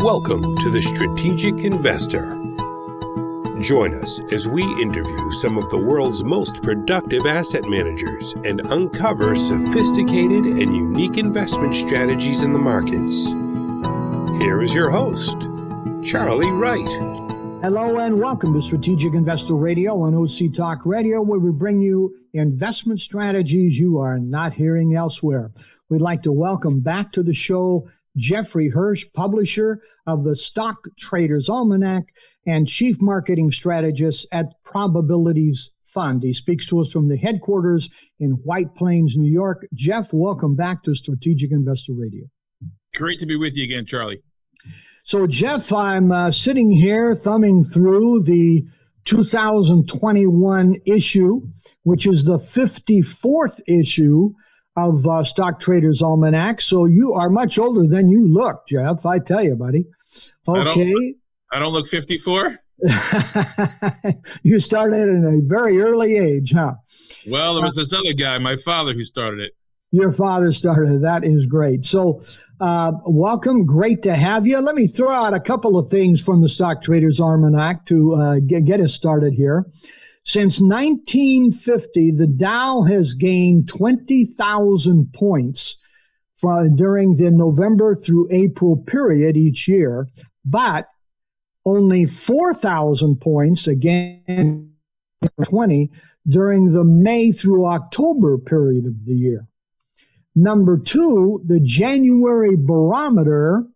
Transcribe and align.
Welcome 0.00 0.58
to 0.58 0.70
the 0.70 0.82
Strategic 0.82 1.64
Investor. 1.64 2.34
Join 3.62 3.94
us 4.02 4.20
as 4.32 4.48
we 4.48 4.64
interview 4.82 5.32
some 5.34 5.56
of 5.56 5.70
the 5.70 5.78
world's 5.78 6.24
most 6.24 6.60
productive 6.62 7.24
asset 7.26 7.62
managers 7.64 8.32
and 8.44 8.60
uncover 8.60 9.36
sophisticated 9.36 10.44
and 10.44 10.76
unique 10.76 11.16
investment 11.16 11.76
strategies 11.76 12.42
in 12.42 12.52
the 12.52 12.58
markets. 12.58 13.26
Here 14.42 14.62
is 14.62 14.74
your 14.74 14.90
host, 14.90 15.36
Charlie 16.04 16.50
Wright. 16.50 17.00
Hello 17.62 17.98
and 17.98 18.20
welcome 18.20 18.52
to 18.54 18.60
Strategic 18.60 19.14
Investor 19.14 19.54
Radio 19.54 20.02
on 20.02 20.14
OC 20.14 20.52
Talk 20.52 20.84
Radio, 20.84 21.22
where 21.22 21.38
we 21.38 21.52
bring 21.52 21.80
you 21.80 22.16
investment 22.32 23.00
strategies 23.00 23.78
you 23.78 23.98
are 24.00 24.18
not 24.18 24.54
hearing 24.54 24.96
elsewhere. 24.96 25.52
We'd 25.88 26.00
like 26.00 26.24
to 26.24 26.32
welcome 26.32 26.80
back 26.80 27.12
to 27.12 27.22
the 27.22 27.32
show 27.32 27.88
Jeffrey 28.16 28.68
Hirsch, 28.68 29.06
publisher 29.12 29.80
of 30.06 30.24
the 30.24 30.36
Stock 30.36 30.86
Traders 30.98 31.48
Almanac 31.48 32.04
and 32.46 32.68
chief 32.68 33.00
marketing 33.00 33.50
strategist 33.50 34.26
at 34.32 34.52
Probabilities 34.64 35.70
Fund. 35.82 36.22
He 36.22 36.32
speaks 36.32 36.66
to 36.66 36.80
us 36.80 36.92
from 36.92 37.08
the 37.08 37.16
headquarters 37.16 37.88
in 38.20 38.32
White 38.44 38.74
Plains, 38.74 39.16
New 39.16 39.30
York. 39.30 39.66
Jeff, 39.74 40.12
welcome 40.12 40.56
back 40.56 40.82
to 40.84 40.94
Strategic 40.94 41.52
Investor 41.52 41.92
Radio. 41.94 42.24
Great 42.94 43.18
to 43.20 43.26
be 43.26 43.36
with 43.36 43.54
you 43.54 43.64
again, 43.64 43.86
Charlie. 43.86 44.22
So, 45.02 45.26
Jeff, 45.26 45.72
I'm 45.72 46.12
uh, 46.12 46.30
sitting 46.30 46.70
here 46.70 47.14
thumbing 47.14 47.64
through 47.64 48.22
the 48.22 48.64
2021 49.04 50.76
issue, 50.86 51.42
which 51.82 52.06
is 52.06 52.24
the 52.24 52.38
54th 52.38 53.60
issue 53.66 54.32
of 54.76 55.06
uh, 55.06 55.24
Stock 55.24 55.60
Traders 55.60 56.02
Almanac. 56.02 56.60
So 56.60 56.84
you 56.84 57.12
are 57.12 57.30
much 57.30 57.58
older 57.58 57.86
than 57.86 58.08
you 58.08 58.26
look, 58.26 58.66
Jeff. 58.68 59.06
I 59.06 59.18
tell 59.18 59.42
you, 59.42 59.54
buddy. 59.54 59.86
Okay. 60.48 60.60
I 60.60 60.74
don't, 60.74 61.16
I 61.52 61.58
don't 61.58 61.72
look 61.72 61.88
54. 61.88 62.58
you 64.42 64.58
started 64.58 65.00
at 65.00 65.08
a 65.08 65.40
very 65.44 65.80
early 65.80 66.16
age, 66.16 66.52
huh? 66.52 66.74
Well, 67.26 67.54
there 67.54 67.62
was 67.62 67.78
uh, 67.78 67.82
this 67.82 67.92
other 67.92 68.12
guy, 68.12 68.38
my 68.38 68.56
father, 68.56 68.92
who 68.92 69.04
started 69.04 69.40
it. 69.40 69.52
Your 69.92 70.12
father 70.12 70.50
started 70.50 70.96
it. 70.96 71.02
That 71.02 71.24
is 71.24 71.46
great. 71.46 71.86
So, 71.86 72.20
uh, 72.60 72.92
welcome. 73.06 73.64
Great 73.64 74.02
to 74.02 74.16
have 74.16 74.44
you. 74.44 74.58
Let 74.58 74.74
me 74.74 74.88
throw 74.88 75.12
out 75.12 75.34
a 75.34 75.40
couple 75.40 75.78
of 75.78 75.88
things 75.88 76.22
from 76.22 76.42
the 76.42 76.48
Stock 76.48 76.82
Traders 76.82 77.20
Almanac 77.20 77.86
to 77.86 78.14
uh, 78.14 78.40
get, 78.40 78.64
get 78.64 78.80
us 78.80 78.92
started 78.92 79.34
here. 79.34 79.66
Since 80.24 80.60
1950, 80.60 82.12
the 82.12 82.26
Dow 82.26 82.82
has 82.82 83.12
gained 83.14 83.68
20,000 83.68 85.12
points 85.12 85.76
for, 86.34 86.68
during 86.68 87.16
the 87.16 87.30
November 87.30 87.94
through 87.94 88.28
April 88.30 88.76
period 88.76 89.36
each 89.36 89.68
year, 89.68 90.08
but 90.44 90.88
only 91.66 92.06
4,000 92.06 93.20
points 93.20 93.66
again 93.66 94.72
20 95.42 95.90
during 96.26 96.72
the 96.72 96.84
May 96.84 97.30
through 97.30 97.66
October 97.66 98.38
period 98.38 98.86
of 98.86 99.04
the 99.04 99.14
year. 99.14 99.46
Number 100.34 100.78
two, 100.78 101.42
the 101.46 101.60
January 101.60 102.56
barometer 102.56 103.66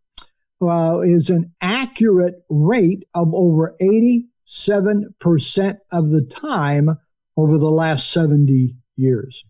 uh, 0.61 1.01
is 1.01 1.31
an 1.31 1.53
accurate 1.61 2.43
rate 2.49 3.05
of 3.15 3.33
over 3.33 3.77
80 3.81 4.27
7% 4.49 5.79
of 5.93 6.09
the 6.09 6.23
time 6.23 6.99
over 7.37 7.59
the 7.59 7.71
last 7.71 8.11
70 8.11 8.75
years. 8.97 9.45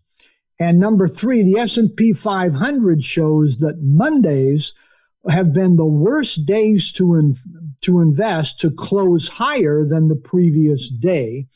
And 0.59 0.77
number 0.77 1.07
3, 1.07 1.41
the 1.43 1.59
S&P 1.59 2.11
500 2.11 3.03
shows 3.03 3.57
that 3.57 3.81
Mondays 3.81 4.73
have 5.29 5.53
been 5.53 5.77
the 5.77 5.85
worst 5.85 6.45
days 6.45 6.91
to 6.93 7.15
in, 7.15 7.33
to 7.81 8.01
invest 8.01 8.59
to 8.61 8.71
close 8.71 9.27
higher 9.27 9.85
than 9.85 10.09
the 10.09 10.15
previous 10.15 10.89
day, 10.89 11.47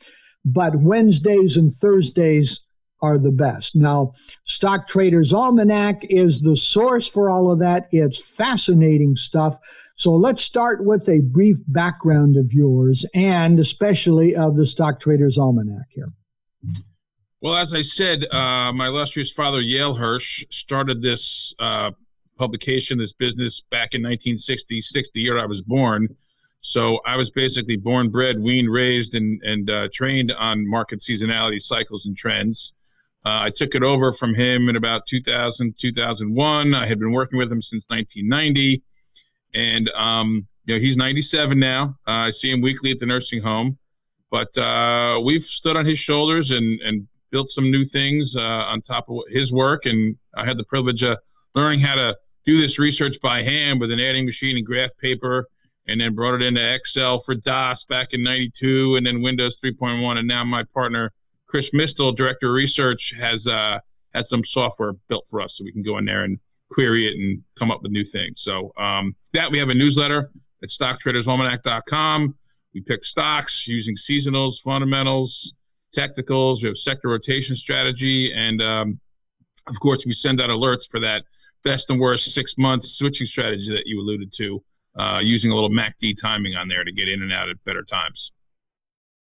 but 0.45 0.77
Wednesdays 0.77 1.57
and 1.57 1.71
Thursdays 1.71 2.61
are 3.01 3.17
the 3.17 3.31
best. 3.31 3.75
Now, 3.75 4.13
Stock 4.45 4.87
Traders 4.87 5.33
Almanac 5.33 6.05
is 6.05 6.41
the 6.41 6.55
source 6.55 7.05
for 7.05 7.29
all 7.29 7.51
of 7.51 7.59
that. 7.59 7.87
It's 7.91 8.23
fascinating 8.23 9.17
stuff. 9.17 9.59
So 9.95 10.13
let's 10.13 10.41
start 10.41 10.83
with 10.83 11.07
a 11.07 11.21
brief 11.21 11.57
background 11.67 12.35
of 12.35 12.51
yours 12.51 13.05
and 13.13 13.59
especially 13.59 14.35
of 14.35 14.55
the 14.55 14.65
Stock 14.65 14.99
Traders 14.99 15.37
Almanac 15.37 15.87
here. 15.89 16.11
Well, 17.41 17.55
as 17.55 17.73
I 17.73 17.81
said, 17.81 18.25
uh, 18.31 18.71
my 18.71 18.87
illustrious 18.87 19.31
father, 19.31 19.61
Yale 19.61 19.93
Hirsch, 19.93 20.45
started 20.49 21.01
this 21.01 21.53
uh, 21.59 21.91
publication, 22.37 22.97
this 22.97 23.13
business 23.13 23.61
back 23.69 23.93
in 23.93 24.01
1966, 24.01 25.09
the 25.13 25.21
year 25.21 25.37
I 25.37 25.45
was 25.45 25.61
born. 25.61 26.07
So 26.61 26.99
I 27.05 27.17
was 27.17 27.29
basically 27.29 27.75
born, 27.75 28.09
bred, 28.09 28.41
weaned, 28.41 28.71
raised, 28.71 29.15
and, 29.15 29.41
and 29.43 29.69
uh, 29.69 29.89
trained 29.93 30.31
on 30.31 30.67
market 30.67 31.01
seasonality 31.01 31.61
cycles 31.61 32.05
and 32.05 32.15
trends. 32.15 32.73
Uh, 33.25 33.43
I 33.43 33.51
took 33.53 33.75
it 33.75 33.83
over 33.83 34.11
from 34.11 34.33
him 34.33 34.69
in 34.69 34.77
about 34.77 35.05
2000, 35.05 35.75
2001. 35.77 36.73
I 36.73 36.87
had 36.87 36.99
been 36.99 37.11
working 37.11 37.37
with 37.37 37.51
him 37.51 37.61
since 37.61 37.85
1990 37.89 38.81
and 39.53 39.89
um, 39.91 40.47
you 40.65 40.75
know 40.75 40.81
he's 40.81 40.97
97 40.97 41.59
now. 41.59 41.95
Uh, 42.07 42.11
I 42.11 42.29
see 42.29 42.51
him 42.51 42.61
weekly 42.61 42.91
at 42.91 42.99
the 42.99 43.05
nursing 43.05 43.41
home, 43.41 43.77
but 44.31 44.55
uh, 44.57 45.19
we've 45.23 45.43
stood 45.43 45.75
on 45.75 45.85
his 45.85 45.99
shoulders 45.99 46.51
and 46.51 46.79
and 46.81 47.07
built 47.31 47.49
some 47.49 47.71
new 47.71 47.83
things 47.83 48.35
uh, 48.35 48.41
on 48.41 48.81
top 48.81 49.09
of 49.09 49.17
his 49.29 49.51
work. 49.51 49.85
And 49.85 50.15
I 50.35 50.45
had 50.45 50.57
the 50.57 50.63
privilege 50.63 51.03
of 51.03 51.17
learning 51.55 51.79
how 51.79 51.95
to 51.95 52.15
do 52.45 52.61
this 52.61 52.77
research 52.77 53.19
by 53.21 53.41
hand 53.41 53.79
with 53.79 53.91
an 53.91 53.99
adding 53.99 54.25
machine 54.25 54.57
and 54.57 54.65
graph 54.65 54.91
paper, 55.01 55.47
and 55.87 55.99
then 55.99 56.13
brought 56.13 56.35
it 56.35 56.41
into 56.41 56.73
Excel 56.73 57.19
for 57.19 57.35
DOS 57.35 57.85
back 57.85 58.09
in 58.11 58.23
'92, 58.23 58.95
and 58.95 59.05
then 59.05 59.21
Windows 59.21 59.57
3.1, 59.63 60.17
and 60.17 60.27
now 60.27 60.43
my 60.43 60.63
partner 60.73 61.11
Chris 61.53 61.69
Mistal, 61.69 62.15
director 62.15 62.47
of 62.47 62.53
research, 62.55 63.13
has 63.19 63.45
uh, 63.45 63.77
has 64.15 64.27
some 64.27 64.43
software 64.43 64.93
built 65.07 65.27
for 65.29 65.39
us 65.39 65.57
so 65.57 65.63
we 65.63 65.71
can 65.71 65.83
go 65.83 65.99
in 65.99 66.05
there 66.05 66.23
and 66.23 66.39
query 66.73 67.07
it 67.07 67.13
and 67.13 67.41
come 67.57 67.71
up 67.71 67.81
with 67.83 67.91
new 67.91 68.03
things. 68.03 68.41
So 68.41 68.73
um, 68.77 69.15
that 69.33 69.51
we 69.51 69.59
have 69.59 69.69
a 69.69 69.73
newsletter 69.73 70.31
at 70.61 70.69
stocktradersalmanac.com. 70.69 72.35
We 72.73 72.81
pick 72.81 73.03
stocks 73.03 73.67
using 73.67 73.95
seasonals, 73.95 74.55
fundamentals, 74.63 75.53
technicals. 75.93 76.63
We 76.63 76.69
have 76.69 76.77
sector 76.77 77.09
rotation 77.09 77.55
strategy, 77.55 78.33
and 78.35 78.61
um, 78.61 78.99
of 79.67 79.79
course, 79.79 80.05
we 80.05 80.13
send 80.13 80.41
out 80.41 80.49
alerts 80.49 80.89
for 80.89 80.99
that 80.99 81.23
best 81.63 81.89
and 81.89 81.99
worst 81.99 82.33
six 82.33 82.57
months 82.57 82.93
switching 82.93 83.27
strategy 83.27 83.69
that 83.69 83.83
you 83.85 84.01
alluded 84.01 84.33
to, 84.33 84.63
uh, 84.99 85.19
using 85.21 85.51
a 85.51 85.55
little 85.55 85.69
MACD 85.69 86.19
timing 86.19 86.55
on 86.55 86.67
there 86.67 86.83
to 86.83 86.91
get 86.91 87.07
in 87.07 87.21
and 87.21 87.31
out 87.31 87.49
at 87.49 87.63
better 87.63 87.83
times. 87.83 88.31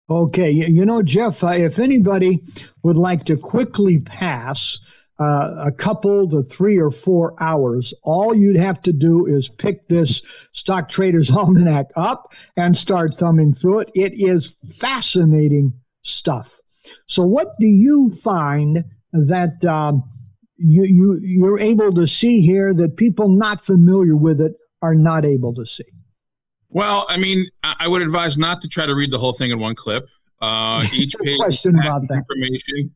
Okay, 0.10 0.52
you 0.52 0.86
know, 0.86 1.02
Jeff, 1.02 1.44
uh, 1.44 1.50
if 1.50 1.80
anybody 1.80 2.44
would 2.84 2.98
like 2.98 3.24
to 3.26 3.38
quickly 3.38 4.00
pass 4.00 4.80
uh, 5.22 5.66
a 5.68 5.72
couple 5.72 6.28
to 6.28 6.42
three 6.42 6.80
or 6.80 6.90
four 6.90 7.36
hours. 7.40 7.94
All 8.04 8.34
you'd 8.34 8.58
have 8.58 8.82
to 8.84 8.92
do 8.92 9.28
is 9.28 9.50
pick 9.50 9.88
this 9.88 10.24
Stock 10.54 10.90
Traders 10.90 11.30
Almanac 11.36 11.92
up 11.96 12.34
and 12.58 12.76
start 12.76 13.14
thumbing 13.14 13.54
through 13.54 13.80
it. 13.80 13.92
It 13.94 14.14
is 14.16 14.56
fascinating 14.80 15.74
stuff. 16.02 16.60
So, 17.08 17.24
what 17.24 17.50
do 17.60 17.68
you 17.68 18.10
find 18.10 18.84
that 19.14 19.64
um, 19.64 20.04
you, 20.58 20.84
you 20.86 21.20
you're 21.22 21.60
able 21.60 21.94
to 21.94 22.08
see 22.08 22.42
here 22.42 22.74
that 22.74 22.98
people 22.98 23.30
not 23.30 23.62
familiar 23.62 24.16
with 24.16 24.42
it 24.42 24.54
are 24.82 24.96
not 24.96 25.24
able 25.24 25.54
to 25.54 25.66
see? 25.66 25.84
Well, 26.70 27.06
I 27.10 27.18
mean, 27.18 27.48
I 27.64 27.88
would 27.88 28.02
advise 28.02 28.38
not 28.38 28.62
to 28.62 28.68
try 28.68 28.88
to 28.88 28.96
read 28.96 29.12
the 29.12 29.20
whole 29.20 29.34
thing 29.34 29.52
in 29.52 29.60
one 29.60 29.76
clip. 29.76 30.08
Uh, 30.42 30.84
each 30.94 31.14
page 31.22 31.38
question 31.38 31.78
about 31.78 32.08
that 32.08 32.24
information. 32.30 32.96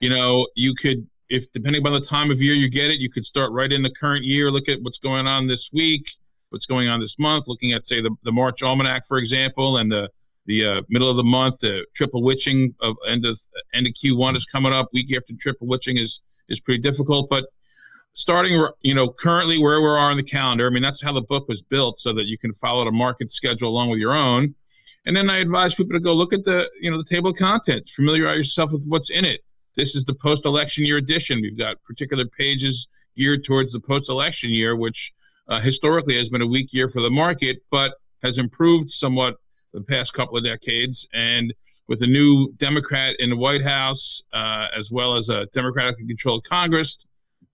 You 0.00 0.08
know, 0.08 0.46
you 0.56 0.74
could 0.74 1.06
if 1.32 1.50
depending 1.52 1.80
upon 1.80 1.94
the 1.94 2.06
time 2.06 2.30
of 2.30 2.42
year 2.42 2.52
you 2.52 2.68
get 2.68 2.90
it, 2.90 3.00
you 3.00 3.08
could 3.08 3.24
start 3.24 3.52
right 3.52 3.72
in 3.72 3.82
the 3.82 3.90
current 3.98 4.22
year, 4.22 4.50
look 4.50 4.68
at 4.68 4.82
what's 4.82 4.98
going 4.98 5.26
on 5.26 5.46
this 5.46 5.70
week, 5.72 6.06
what's 6.50 6.66
going 6.66 6.88
on 6.88 7.00
this 7.00 7.18
month, 7.18 7.48
looking 7.48 7.72
at 7.72 7.86
say 7.86 8.02
the, 8.02 8.14
the 8.22 8.30
March 8.30 8.62
Almanac, 8.62 9.06
for 9.06 9.16
example, 9.16 9.78
and 9.78 9.90
the 9.90 10.10
the 10.44 10.66
uh, 10.66 10.82
middle 10.90 11.08
of 11.08 11.16
the 11.16 11.24
month, 11.24 11.60
the 11.60 11.86
triple 11.94 12.22
witching 12.22 12.74
of 12.82 12.96
end 13.08 13.24
of 13.24 13.38
end 13.72 13.86
of 13.86 13.94
Q1 13.94 14.36
is 14.36 14.44
coming 14.44 14.74
up. 14.74 14.90
Week 14.92 15.06
after 15.16 15.32
triple 15.40 15.66
witching 15.66 15.96
is 15.96 16.20
is 16.50 16.60
pretty 16.60 16.82
difficult, 16.82 17.30
but 17.30 17.46
starting 18.12 18.68
you 18.82 18.94
know 18.94 19.08
currently 19.08 19.58
where 19.58 19.80
we 19.80 19.86
are 19.86 19.96
on 19.96 20.18
the 20.18 20.22
calendar. 20.22 20.66
I 20.66 20.70
mean 20.70 20.82
that's 20.82 21.00
how 21.00 21.14
the 21.14 21.22
book 21.22 21.48
was 21.48 21.62
built, 21.62 21.98
so 21.98 22.12
that 22.12 22.26
you 22.26 22.36
can 22.36 22.52
follow 22.52 22.84
the 22.84 22.92
market 22.92 23.30
schedule 23.30 23.70
along 23.70 23.88
with 23.88 24.00
your 24.00 24.12
own. 24.12 24.54
And 25.06 25.16
then 25.16 25.30
I 25.30 25.38
advise 25.38 25.74
people 25.74 25.94
to 25.94 26.00
go 26.00 26.12
look 26.12 26.34
at 26.34 26.44
the 26.44 26.68
you 26.78 26.90
know 26.90 26.98
the 26.98 27.08
table 27.08 27.30
of 27.30 27.38
contents, 27.38 27.94
familiarize 27.94 28.36
yourself 28.36 28.72
with 28.72 28.84
what's 28.86 29.08
in 29.08 29.24
it 29.24 29.40
this 29.76 29.94
is 29.94 30.04
the 30.04 30.14
post 30.14 30.44
election 30.44 30.84
year 30.84 30.98
edition. 30.98 31.40
We've 31.40 31.58
got 31.58 31.82
particular 31.84 32.26
pages 32.26 32.88
geared 33.16 33.44
towards 33.44 33.72
the 33.72 33.80
post 33.80 34.08
election 34.08 34.50
year, 34.50 34.76
which 34.76 35.12
uh, 35.48 35.60
historically 35.60 36.16
has 36.16 36.28
been 36.28 36.42
a 36.42 36.46
weak 36.46 36.72
year 36.72 36.88
for 36.88 37.02
the 37.02 37.10
market, 37.10 37.62
but 37.70 37.94
has 38.22 38.38
improved 38.38 38.90
somewhat 38.90 39.36
the 39.72 39.80
past 39.80 40.12
couple 40.12 40.36
of 40.36 40.44
decades. 40.44 41.06
And 41.12 41.52
with 41.88 42.02
a 42.02 42.06
new 42.06 42.52
Democrat 42.58 43.16
in 43.18 43.30
the 43.30 43.36
White 43.36 43.62
House, 43.62 44.22
uh, 44.32 44.66
as 44.76 44.90
well 44.90 45.16
as 45.16 45.28
a 45.28 45.46
Democratically 45.52 46.06
controlled 46.06 46.44
Congress, 46.44 47.04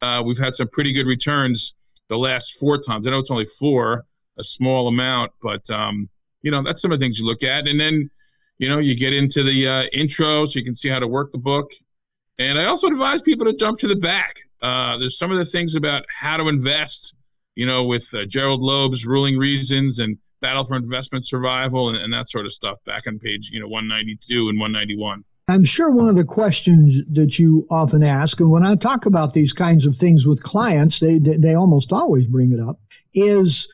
uh, 0.02 0.22
we've 0.24 0.38
had 0.38 0.54
some 0.54 0.68
pretty 0.68 0.92
good 0.92 1.06
returns 1.06 1.74
the 2.08 2.16
last 2.16 2.54
four 2.54 2.78
times. 2.78 3.06
I 3.06 3.10
know 3.10 3.18
it's 3.18 3.30
only 3.30 3.46
four, 3.46 4.04
a 4.38 4.44
small 4.44 4.88
amount, 4.88 5.32
but 5.42 5.68
um, 5.70 6.08
you 6.42 6.50
know 6.50 6.62
that's 6.62 6.80
some 6.80 6.92
of 6.92 6.98
the 6.98 7.04
things 7.04 7.18
you 7.18 7.26
look 7.26 7.42
at, 7.42 7.66
and 7.66 7.80
then 7.80 8.10
you 8.58 8.68
know 8.68 8.78
you 8.78 8.94
get 8.94 9.12
into 9.12 9.42
the 9.42 9.66
uh, 9.66 9.82
intro 9.92 10.46
so 10.46 10.58
you 10.58 10.64
can 10.64 10.74
see 10.74 10.88
how 10.88 10.98
to 10.98 11.08
work 11.08 11.32
the 11.32 11.38
book. 11.38 11.70
And 12.38 12.58
I 12.58 12.66
also 12.66 12.86
advise 12.86 13.20
people 13.22 13.46
to 13.46 13.52
jump 13.52 13.78
to 13.80 13.88
the 13.88 13.96
back. 13.96 14.36
Uh, 14.62 14.96
there's 14.98 15.18
some 15.18 15.30
of 15.32 15.38
the 15.38 15.44
things 15.44 15.74
about 15.74 16.04
how 16.08 16.36
to 16.36 16.48
invest, 16.48 17.14
you 17.54 17.66
know, 17.66 17.84
with 17.84 18.08
uh, 18.14 18.24
Gerald 18.26 18.60
Loeb's 18.60 19.04
Ruling 19.04 19.36
Reasons 19.36 19.98
and 19.98 20.16
Battle 20.40 20.64
for 20.64 20.76
Investment 20.76 21.26
Survival 21.26 21.88
and, 21.88 21.98
and 21.98 22.12
that 22.12 22.28
sort 22.28 22.46
of 22.46 22.52
stuff 22.52 22.78
back 22.86 23.06
on 23.06 23.18
page, 23.18 23.50
you 23.52 23.60
know, 23.60 23.66
192 23.66 24.48
and 24.48 24.60
191. 24.60 25.24
I'm 25.48 25.64
sure 25.64 25.90
one 25.90 26.08
of 26.08 26.16
the 26.16 26.24
questions 26.24 27.00
that 27.10 27.38
you 27.38 27.66
often 27.70 28.02
ask, 28.02 28.38
and 28.38 28.50
when 28.50 28.66
I 28.66 28.74
talk 28.74 29.06
about 29.06 29.32
these 29.32 29.54
kinds 29.54 29.86
of 29.86 29.96
things 29.96 30.26
with 30.26 30.42
clients, 30.42 31.00
they 31.00 31.18
they 31.18 31.54
almost 31.54 31.90
always 31.90 32.26
bring 32.26 32.52
it 32.52 32.60
up, 32.60 32.78
is 33.14 33.66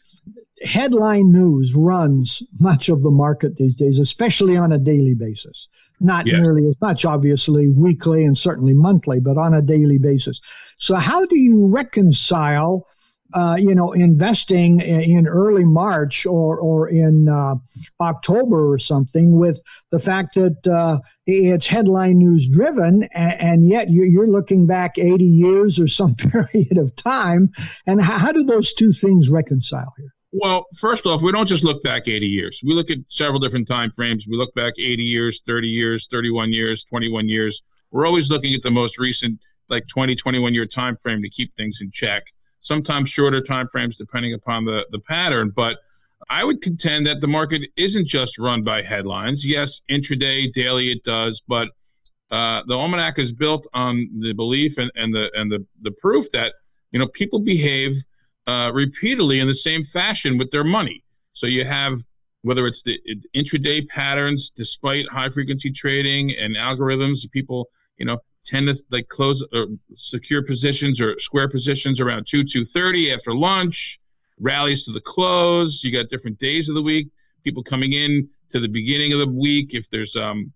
headline 0.63 1.33
news 1.33 1.75
runs 1.75 2.45
much 2.61 2.89
of 2.89 3.03
the 3.03 3.11
market 3.11 3.57
these 3.57 3.75
days, 3.75 3.99
especially 3.99 4.57
on 4.57 4.71
a 4.71 4.79
daily 4.79 5.15
basis. 5.15 5.67
Not 6.01 6.27
yes. 6.27 6.41
nearly 6.43 6.67
as 6.69 6.75
much, 6.81 7.05
obviously, 7.05 7.69
weekly 7.71 8.25
and 8.25 8.37
certainly 8.37 8.75
monthly, 8.75 9.21
but 9.21 9.39
on 9.39 9.55
a 9.55 9.63
daily 9.63 9.99
basis. 9.99 10.41
So, 10.79 10.97
how 10.97 11.25
do 11.25 11.39
you 11.39 11.67
reconcile 11.69 12.87
uh, 13.35 13.57
you 13.59 13.75
know, 13.75 13.93
investing 13.93 14.81
in 14.81 15.27
early 15.27 15.65
March 15.65 16.25
or 16.25 16.59
or 16.59 16.89
in 16.89 17.29
uh, 17.29 17.55
October 18.01 18.73
or 18.73 18.79
something, 18.79 19.37
with 19.39 19.61
the 19.91 19.99
fact 19.99 20.35
that 20.35 20.67
uh, 20.67 21.01
it's 21.27 21.67
headline 21.67 22.19
news 22.19 22.49
driven, 22.49 23.09
and, 23.13 23.41
and 23.41 23.69
yet 23.69 23.89
you're 23.91 24.31
looking 24.31 24.67
back 24.67 24.99
80 24.99 25.25
years 25.25 25.81
or 25.81 25.89
some 25.89 26.15
period 26.17 26.79
of 26.79 26.95
time, 26.95 27.51
and 27.87 28.01
how, 28.01 28.19
how 28.19 28.33
do 28.33 28.45
those 28.45 28.73
two 28.73 28.93
things 28.93 29.29
reconcile 29.29 29.93
here? 29.99 30.14
Well, 30.37 30.67
first 30.77 31.07
off, 31.07 31.23
we 31.23 31.31
don't 31.31 31.47
just 31.47 31.63
look 31.63 31.83
back 31.85 32.09
80 32.09 32.27
years. 32.27 32.61
We 32.65 32.75
look 32.75 32.91
at 32.91 32.99
several 33.09 33.39
different 33.39 33.69
time 33.69 33.93
frames. 33.95 34.27
We 34.27 34.37
look 34.37 34.53
back 34.55 34.75
80 34.79 35.03
years, 35.03 35.43
30 35.47 35.69
years, 35.69 36.09
31 36.11 36.53
years, 36.53 36.83
21 36.85 37.29
years. 37.29 37.63
We're 37.93 38.07
always 38.07 38.31
looking 38.31 38.53
at 38.55 38.63
the 38.63 38.71
most 38.71 38.99
recent, 38.99 39.39
like 39.69 39.87
20, 39.87 40.17
21 40.17 40.53
year 40.53 40.67
time 40.67 40.97
frame 40.97 41.23
to 41.23 41.31
keep 41.31 41.55
things 41.57 41.79
in 41.81 41.91
check 41.91 42.25
sometimes 42.65 43.11
shorter 43.11 43.43
time 43.43 43.69
frames 43.69 43.95
depending 43.95 44.35
upon 44.35 44.65
the, 44.65 44.87
the 44.91 44.99
pattern. 44.99 45.53
But 45.55 45.79
I 46.29 46.43
would 46.43 46.63
contend 46.63 47.07
that 47.07 47.21
the 47.21 47.29
market 47.29 47.63
isn't 47.77 48.07
just 48.07 48.39
run 48.39 48.65
by 48.65 48.83
headlines. 48.83 49.47
Yes, 49.47 49.83
intraday, 49.91 50.51
daily 50.53 50.91
it 50.91 51.05
does, 51.05 51.43
but 51.47 51.69
uh, 52.31 52.63
the 52.67 52.75
almanac 52.75 53.19
is 53.19 53.33
built 53.33 53.67
on 53.75 54.09
the 54.21 54.33
belief 54.33 54.79
and, 54.79 54.91
and 54.97 55.15
the 55.15 55.31
and 55.35 55.53
the, 55.53 55.65
the 55.83 55.91
proof 55.93 56.31
that 56.33 56.55
you 56.91 56.99
know 56.99 57.07
people 57.09 57.39
behave 57.39 58.03
uh, 58.47 58.71
repeatedly 58.73 59.41
in 59.41 59.47
the 59.47 59.55
same 59.55 59.85
fashion 59.85 60.39
with 60.39 60.51
their 60.51 60.65
money. 60.65 61.03
So 61.33 61.47
you 61.47 61.65
have 61.65 61.99
whether 62.43 62.67
it's 62.67 62.83
the 62.83 62.99
intraday 63.35 63.89
patterns, 63.89 64.53
despite 64.55 65.07
high 65.11 65.31
frequency 65.31 65.71
trading 65.71 66.31
and 66.39 66.57
algorithms, 66.57 67.21
people 67.31 67.71
you 67.99 68.07
know 68.07 68.19
tend 68.45 68.69
to 68.69 68.83
like 68.91 69.09
close 69.09 69.43
or 69.53 69.67
secure 69.97 70.43
positions 70.43 71.01
or 71.01 71.19
square 71.19 71.49
positions 71.49 72.01
around 72.01 72.27
2 72.27 72.45
2.30 72.45 73.15
after 73.15 73.35
lunch 73.35 73.99
rallies 74.39 74.85
to 74.85 74.93
the 74.93 75.01
close 75.01 75.83
you 75.83 75.93
got 75.93 76.11
different 76.11 76.39
days 76.39 76.69
of 76.69 76.75
the 76.75 76.83
week 76.83 77.09
people 77.43 77.63
coming 77.63 77.93
in 77.93 78.29
to 78.51 78.61
the 78.61 78.69
beginning 78.69 79.13
of 79.13 79.19
the 79.19 79.27
week 79.27 79.75
if 79.75 79.89
there's 79.91 80.17
um, 80.17 80.53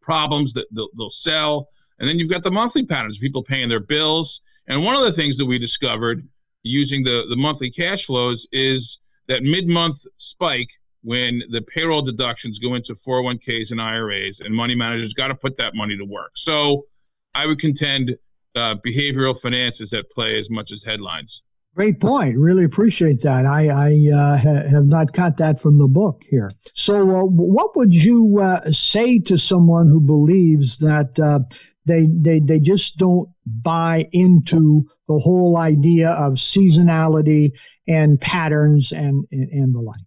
problems 0.00 0.52
that 0.52 0.66
they'll, 0.72 0.88
they'll 0.96 1.10
sell 1.10 1.68
and 1.98 2.08
then 2.08 2.18
you've 2.18 2.30
got 2.30 2.42
the 2.42 2.50
monthly 2.50 2.84
patterns 2.84 3.18
people 3.18 3.42
paying 3.42 3.68
their 3.68 3.80
bills 3.80 4.40
and 4.68 4.82
one 4.82 4.94
of 4.94 5.02
the 5.02 5.12
things 5.12 5.36
that 5.36 5.46
we 5.46 5.58
discovered 5.58 6.26
using 6.66 7.02
the, 7.02 7.24
the 7.28 7.36
monthly 7.36 7.70
cash 7.70 8.06
flows 8.06 8.46
is 8.52 8.98
that 9.28 9.42
mid-month 9.42 10.04
spike 10.16 10.68
when 11.02 11.42
the 11.50 11.62
payroll 11.62 12.02
deductions 12.02 12.58
go 12.58 12.74
into 12.74 12.92
401ks 12.94 13.70
and 13.70 13.80
IRAs 13.80 14.40
and 14.40 14.54
money 14.54 14.74
managers 14.74 15.12
got 15.12 15.28
to 15.28 15.34
put 15.34 15.56
that 15.56 15.74
money 15.74 15.96
to 15.96 16.04
work. 16.04 16.32
So 16.34 16.86
I 17.34 17.46
would 17.46 17.60
contend 17.60 18.16
uh, 18.56 18.74
behavioral 18.84 19.38
finance 19.38 19.80
is 19.80 19.92
at 19.92 20.10
play 20.10 20.38
as 20.38 20.50
much 20.50 20.72
as 20.72 20.82
headlines. 20.82 21.42
Great 21.76 22.00
point. 22.00 22.38
Really 22.38 22.64
appreciate 22.64 23.20
that. 23.20 23.44
I, 23.44 23.68
I 23.68 24.10
uh, 24.10 24.38
ha- 24.38 24.68
have 24.68 24.86
not 24.86 25.12
cut 25.12 25.36
that 25.36 25.60
from 25.60 25.78
the 25.78 25.86
book 25.86 26.22
here. 26.26 26.50
So, 26.72 27.02
uh, 27.02 27.24
what 27.24 27.76
would 27.76 27.94
you 27.94 28.40
uh, 28.40 28.72
say 28.72 29.18
to 29.20 29.36
someone 29.36 29.86
who 29.86 30.00
believes 30.00 30.78
that 30.78 31.20
uh, 31.20 31.40
they, 31.86 32.08
they 32.20 32.40
they 32.40 32.58
just 32.58 32.96
don't 32.98 33.28
buy 33.46 34.06
into 34.12 34.86
the 35.08 35.18
whole 35.18 35.56
idea 35.56 36.10
of 36.10 36.34
seasonality 36.34 37.52
and 37.88 38.20
patterns 38.20 38.92
and 38.92 39.24
and, 39.30 39.74
the 39.74 39.80
like? 39.80 40.00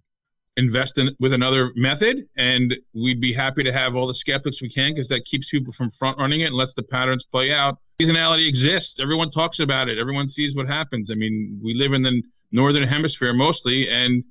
invest 0.58 0.98
in 0.98 1.10
with 1.20 1.32
another 1.32 1.72
method 1.76 2.18
and 2.36 2.76
we'd 2.94 3.22
be 3.22 3.34
happy 3.34 3.64
to 3.64 3.72
have 3.72 3.96
all 3.96 4.08
the 4.08 4.14
skeptics 4.14 4.62
we 4.62 4.70
can 4.70 4.94
because 4.94 5.08
that 5.08 5.24
keeps 5.24 5.50
people 5.50 5.72
from 5.72 5.90
front 5.90 6.18
running 6.18 6.42
it 6.42 6.48
and 6.48 6.56
lets 6.56 6.74
the 6.74 6.84
patterns 6.84 7.24
play 7.24 7.54
out. 7.54 7.78
Seasonality 8.02 8.46
exists. 8.46 9.00
Everyone 9.00 9.32
talks 9.32 9.60
about 9.60 9.88
it. 9.88 9.98
Everyone 9.98 10.28
sees 10.28 10.56
what 10.56 10.68
happens. 10.68 11.12
I 11.12 11.16
mean 11.16 11.60
we 11.64 11.74
live 11.74 11.94
in 11.94 12.02
the 12.02 12.22
northern 12.52 12.88
hemisphere 12.88 13.32
mostly 13.34 13.90
and 13.90 14.22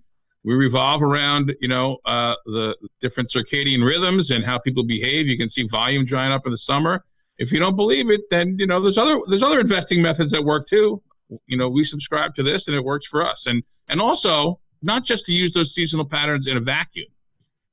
we 0.44 0.54
revolve 0.54 1.02
around 1.02 1.54
you 1.60 1.68
know 1.68 1.96
uh, 2.04 2.34
the 2.44 2.76
different 3.00 3.30
circadian 3.30 3.84
rhythms 3.84 4.30
and 4.30 4.44
how 4.44 4.58
people 4.58 4.84
behave. 4.84 5.26
You 5.26 5.38
can 5.38 5.48
see 5.48 5.66
volume 5.70 6.04
drying 6.04 6.32
up 6.32 6.42
in 6.44 6.52
the 6.52 6.58
summer 6.58 7.04
if 7.38 7.52
you 7.52 7.58
don't 7.58 7.76
believe 7.76 8.11
it 8.11 8.23
then 8.31 8.56
you 8.58 8.67
know 8.67 8.82
there's 8.82 8.99
other 8.99 9.20
there's 9.29 9.43
other 9.43 9.61
investing 9.61 10.02
methods 10.02 10.32
that 10.32 10.43
work 10.43 10.67
too 10.67 11.02
you 11.46 11.56
know 11.56 11.69
we 11.69 11.85
subscribe 11.85 12.35
to 12.35 12.43
this 12.43 12.69
and 12.69 12.76
it 12.76 12.85
works 12.85 13.06
for 13.06 13.26
us 13.26 13.46
and 13.46 13.62
and 13.88 14.00
also 14.00 14.58
not 14.82 15.05
just 15.05 15.26
to 15.26 15.32
use 15.32 15.52
those 15.52 15.75
seasonal 15.75 16.05
patterns 16.05 16.46
in 16.46 16.56
a 16.56 16.61
vacuum, 16.61 17.06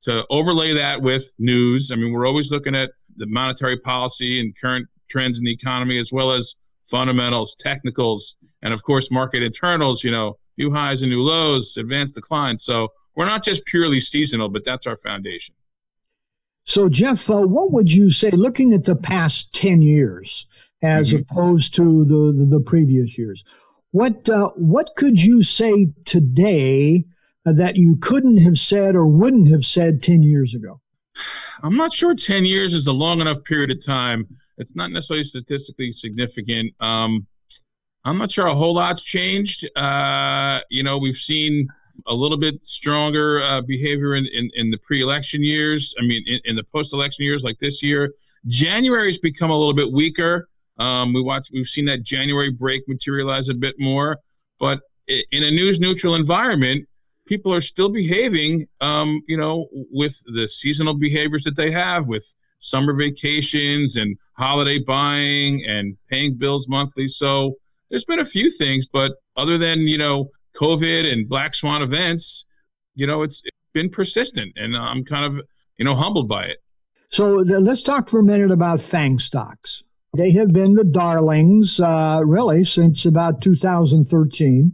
to 0.03 0.23
overlay 0.29 0.73
that 0.73 1.01
with 1.01 1.31
news. 1.39 1.91
I 1.91 1.95
mean, 1.95 2.13
we're 2.13 2.27
always 2.27 2.51
looking 2.51 2.75
at 2.75 2.91
the 3.17 3.25
monetary 3.27 3.77
policy 3.79 4.39
and 4.39 4.53
current 4.59 4.87
trends 5.09 5.39
in 5.39 5.45
the 5.45 5.51
economy, 5.51 5.99
as 5.99 6.11
well 6.11 6.31
as 6.31 6.55
fundamentals, 6.89 7.55
technicals, 7.59 8.35
and 8.61 8.73
of 8.73 8.83
course, 8.83 9.11
market 9.11 9.43
internals, 9.43 10.03
you 10.03 10.11
know, 10.11 10.37
new 10.57 10.71
highs 10.71 11.01
and 11.01 11.11
new 11.11 11.21
lows, 11.21 11.77
advanced 11.77 12.15
declines. 12.15 12.63
So 12.63 12.89
we're 13.15 13.25
not 13.25 13.43
just 13.43 13.65
purely 13.65 13.99
seasonal, 13.99 14.49
but 14.49 14.63
that's 14.65 14.85
our 14.85 14.97
foundation. 14.97 15.55
So, 16.65 16.89
Jeff, 16.89 17.29
uh, 17.29 17.41
what 17.41 17.71
would 17.71 17.91
you 17.91 18.09
say, 18.09 18.31
looking 18.31 18.73
at 18.73 18.85
the 18.85 18.95
past 18.95 19.53
10 19.53 19.81
years 19.81 20.47
as 20.81 21.13
mm-hmm. 21.13 21.21
opposed 21.21 21.75
to 21.75 22.05
the, 22.05 22.33
the, 22.37 22.57
the 22.57 22.59
previous 22.59 23.17
years, 23.17 23.43
what 23.95 24.27
uh, 24.27 24.49
what 24.57 24.89
could 24.97 25.23
you 25.23 25.41
say 25.41 25.87
today 26.03 27.05
that 27.45 27.77
you 27.77 27.95
couldn't 27.95 28.39
have 28.39 28.57
said 28.57 28.93
or 28.93 29.07
wouldn't 29.07 29.47
have 29.49 29.63
said 29.63 30.03
ten 30.03 30.21
years 30.21 30.53
ago? 30.53 30.81
I'm 31.63 31.77
not 31.77 31.93
sure. 31.93 32.13
Ten 32.13 32.43
years 32.43 32.73
is 32.73 32.87
a 32.87 32.91
long 32.91 33.21
enough 33.21 33.41
period 33.45 33.71
of 33.71 33.85
time. 33.85 34.27
It's 34.57 34.75
not 34.75 34.91
necessarily 34.91 35.23
statistically 35.23 35.91
significant. 35.91 36.73
Um, 36.81 37.25
I'm 38.03 38.17
not 38.17 38.31
sure 38.31 38.47
a 38.47 38.55
whole 38.55 38.75
lot's 38.75 39.01
changed. 39.01 39.65
Uh, 39.77 40.59
you 40.69 40.83
know, 40.83 40.97
we've 40.97 41.15
seen 41.15 41.69
a 42.07 42.13
little 42.13 42.37
bit 42.37 42.63
stronger 42.63 43.41
uh, 43.41 43.61
behavior 43.61 44.15
in, 44.15 44.25
in, 44.33 44.49
in, 44.55 44.71
the 44.71 44.77
pre-election 44.77 45.43
years. 45.43 45.93
I 45.99 46.05
mean, 46.05 46.23
in, 46.25 46.39
in 46.45 46.55
the 46.55 46.63
post-election 46.63 47.25
years 47.25 47.43
like 47.43 47.57
this 47.59 47.81
year. 47.81 48.13
January's 48.47 49.17
become 49.17 49.49
a 49.49 49.57
little 49.57 49.73
bit 49.73 49.91
weaker. 49.91 50.47
Um, 50.77 51.13
we 51.13 51.21
watch, 51.21 51.49
we've 51.51 51.67
seen 51.67 51.85
that 51.85 52.03
January 52.03 52.51
break 52.51 52.87
materialize 52.87 53.49
a 53.49 53.53
bit 53.53 53.75
more, 53.79 54.17
but 54.59 54.79
in 55.07 55.43
a 55.43 55.51
news 55.51 55.79
neutral 55.79 56.15
environment, 56.15 56.87
people 57.25 57.53
are 57.53 57.61
still 57.61 57.89
behaving, 57.89 58.67
um, 58.81 59.21
you 59.27 59.37
know, 59.37 59.67
with 59.91 60.21
the 60.35 60.47
seasonal 60.47 60.93
behaviors 60.93 61.43
that 61.43 61.55
they 61.55 61.71
have 61.71 62.07
with 62.07 62.35
summer 62.59 62.93
vacations 62.93 63.97
and 63.97 64.17
holiday 64.33 64.79
buying 64.79 65.63
and 65.65 65.97
paying 66.09 66.35
bills 66.35 66.67
monthly. 66.67 67.07
So 67.07 67.55
there's 67.89 68.05
been 68.05 68.19
a 68.19 68.25
few 68.25 68.49
things, 68.49 68.87
but 68.87 69.13
other 69.37 69.57
than, 69.57 69.81
you 69.81 69.97
know, 69.97 70.29
COVID 70.55 71.11
and 71.11 71.27
black 71.27 71.53
swan 71.53 71.81
events, 71.81 72.45
you 72.95 73.05
know, 73.05 73.23
it's, 73.23 73.43
been 73.75 73.89
persistent 73.89 74.53
and 74.55 74.75
I'm 74.75 75.03
kind 75.03 75.25
of, 75.25 75.45
you 75.77 75.85
know, 75.85 75.95
humbled 75.95 76.27
by 76.27 76.45
it. 76.45 76.63
So 77.11 77.33
let's 77.33 77.83
talk 77.83 78.09
for 78.09 78.21
a 78.21 78.23
minute 78.23 78.49
about 78.49 78.81
FANG 78.81 79.19
stocks. 79.19 79.83
They 80.17 80.31
have 80.31 80.49
been 80.49 80.75
the 80.75 80.85
darlings 80.85 81.79
uh, 81.79 82.21
really 82.25 82.63
since 82.63 83.05
about 83.05 83.41
2013. 83.41 84.71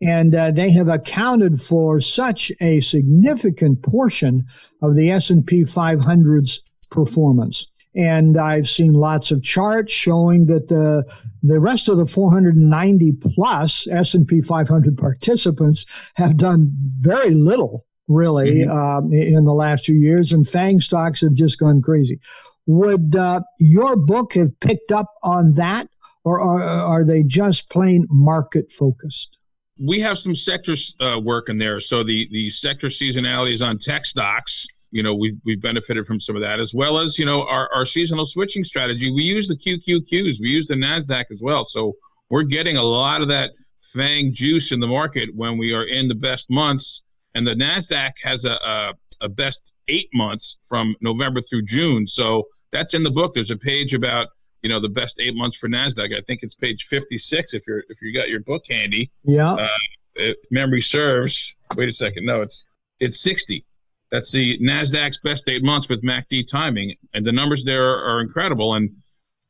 And 0.00 0.34
uh, 0.34 0.50
they 0.50 0.72
have 0.72 0.88
accounted 0.88 1.62
for 1.62 2.00
such 2.00 2.50
a 2.60 2.80
significant 2.80 3.82
portion 3.82 4.46
of 4.80 4.96
the 4.96 5.10
S&P 5.10 5.62
500's 5.62 6.60
performance. 6.90 7.68
And 7.94 8.38
I've 8.38 8.68
seen 8.68 8.94
lots 8.94 9.30
of 9.30 9.42
charts 9.42 9.92
showing 9.92 10.46
that 10.46 10.68
the 10.68 11.04
the 11.42 11.60
rest 11.60 11.88
of 11.88 11.98
the 11.98 12.06
490 12.06 13.12
plus 13.34 13.86
S&P 13.88 14.40
500 14.40 14.96
participants 14.96 15.84
have 16.14 16.36
done 16.36 16.72
very 17.00 17.30
little 17.30 17.84
really 18.08 18.64
mm-hmm. 18.64 18.70
uh, 18.70 19.16
in 19.16 19.44
the 19.44 19.52
last 19.52 19.86
few 19.86 19.94
years, 19.94 20.32
and 20.32 20.48
FANG 20.48 20.80
stocks 20.80 21.20
have 21.20 21.34
just 21.34 21.58
gone 21.58 21.82
crazy. 21.82 22.18
Would 22.66 23.16
uh, 23.16 23.40
your 23.58 23.96
book 23.96 24.34
have 24.34 24.58
picked 24.60 24.92
up 24.92 25.06
on 25.22 25.54
that, 25.54 25.88
or 26.24 26.40
are, 26.40 26.62
are 26.62 27.04
they 27.04 27.22
just 27.22 27.68
plain 27.70 28.06
market 28.08 28.70
focused? 28.70 29.36
We 29.84 30.00
have 30.00 30.18
some 30.18 30.34
sector 30.34 30.74
uh, 31.00 31.18
work 31.18 31.48
in 31.48 31.58
there. 31.58 31.80
So 31.80 32.04
the 32.04 32.28
the 32.30 32.50
sector 32.50 32.86
seasonality 32.86 33.54
is 33.54 33.62
on 33.62 33.78
tech 33.78 34.06
stocks. 34.06 34.66
You 34.92 35.02
know, 35.02 35.14
we've 35.14 35.38
we've 35.44 35.60
benefited 35.60 36.06
from 36.06 36.20
some 36.20 36.36
of 36.36 36.42
that 36.42 36.60
as 36.60 36.72
well 36.74 36.98
as 36.98 37.18
you 37.18 37.26
know 37.26 37.42
our 37.42 37.68
our 37.74 37.84
seasonal 37.84 38.24
switching 38.24 38.62
strategy. 38.62 39.10
We 39.10 39.22
use 39.22 39.48
the 39.48 39.56
QQQs. 39.56 40.40
We 40.40 40.48
use 40.48 40.68
the 40.68 40.74
Nasdaq 40.74 41.24
as 41.30 41.40
well. 41.42 41.64
So 41.64 41.94
we're 42.30 42.44
getting 42.44 42.76
a 42.76 42.82
lot 42.82 43.22
of 43.22 43.28
that 43.28 43.50
FANG 43.82 44.32
juice 44.32 44.70
in 44.70 44.80
the 44.80 44.86
market 44.86 45.30
when 45.34 45.58
we 45.58 45.72
are 45.72 45.84
in 45.84 46.08
the 46.08 46.14
best 46.14 46.48
months. 46.48 47.02
And 47.34 47.46
the 47.46 47.54
Nasdaq 47.54 48.12
has 48.22 48.44
a, 48.44 48.52
a 48.52 48.92
a 49.22 49.28
best 49.28 49.72
eight 49.88 50.08
months 50.12 50.56
from 50.62 50.94
November 51.00 51.40
through 51.40 51.62
June. 51.62 52.06
So 52.06 52.44
that's 52.72 52.94
in 52.94 53.02
the 53.02 53.10
book. 53.10 53.32
There's 53.34 53.50
a 53.50 53.56
page 53.56 53.94
about 53.94 54.28
you 54.62 54.68
know 54.68 54.80
the 54.80 54.88
best 54.88 55.16
eight 55.20 55.34
months 55.34 55.56
for 55.56 55.68
Nasdaq. 55.68 56.16
I 56.16 56.20
think 56.26 56.40
it's 56.42 56.54
page 56.54 56.84
56 56.84 57.54
if 57.54 57.66
you're 57.66 57.82
if 57.88 58.00
you 58.02 58.12
got 58.12 58.28
your 58.28 58.40
book 58.40 58.62
handy. 58.68 59.10
Yeah. 59.24 59.52
Uh, 59.52 60.32
memory 60.50 60.82
serves. 60.82 61.54
Wait 61.76 61.88
a 61.88 61.92
second. 61.92 62.26
No, 62.26 62.42
it's 62.42 62.64
it's 63.00 63.20
60. 63.20 63.64
That's 64.12 64.30
the 64.30 64.58
Nasdaq's 64.58 65.18
best 65.24 65.48
eight 65.48 65.64
months 65.64 65.88
with 65.88 66.04
MACD 66.04 66.46
timing, 66.46 66.94
and 67.14 67.26
the 67.26 67.32
numbers 67.32 67.64
there 67.64 67.82
are, 67.82 68.04
are 68.04 68.20
incredible. 68.20 68.74
And 68.74 68.90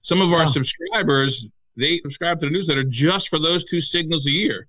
some 0.02 0.20
of 0.20 0.32
our 0.32 0.44
wow. 0.44 0.46
subscribers 0.46 1.48
they 1.76 1.98
subscribe 2.02 2.38
to 2.38 2.46
the 2.46 2.52
newsletter 2.52 2.84
just 2.84 3.28
for 3.28 3.40
those 3.40 3.64
two 3.64 3.80
signals 3.80 4.26
a 4.26 4.30
year, 4.30 4.68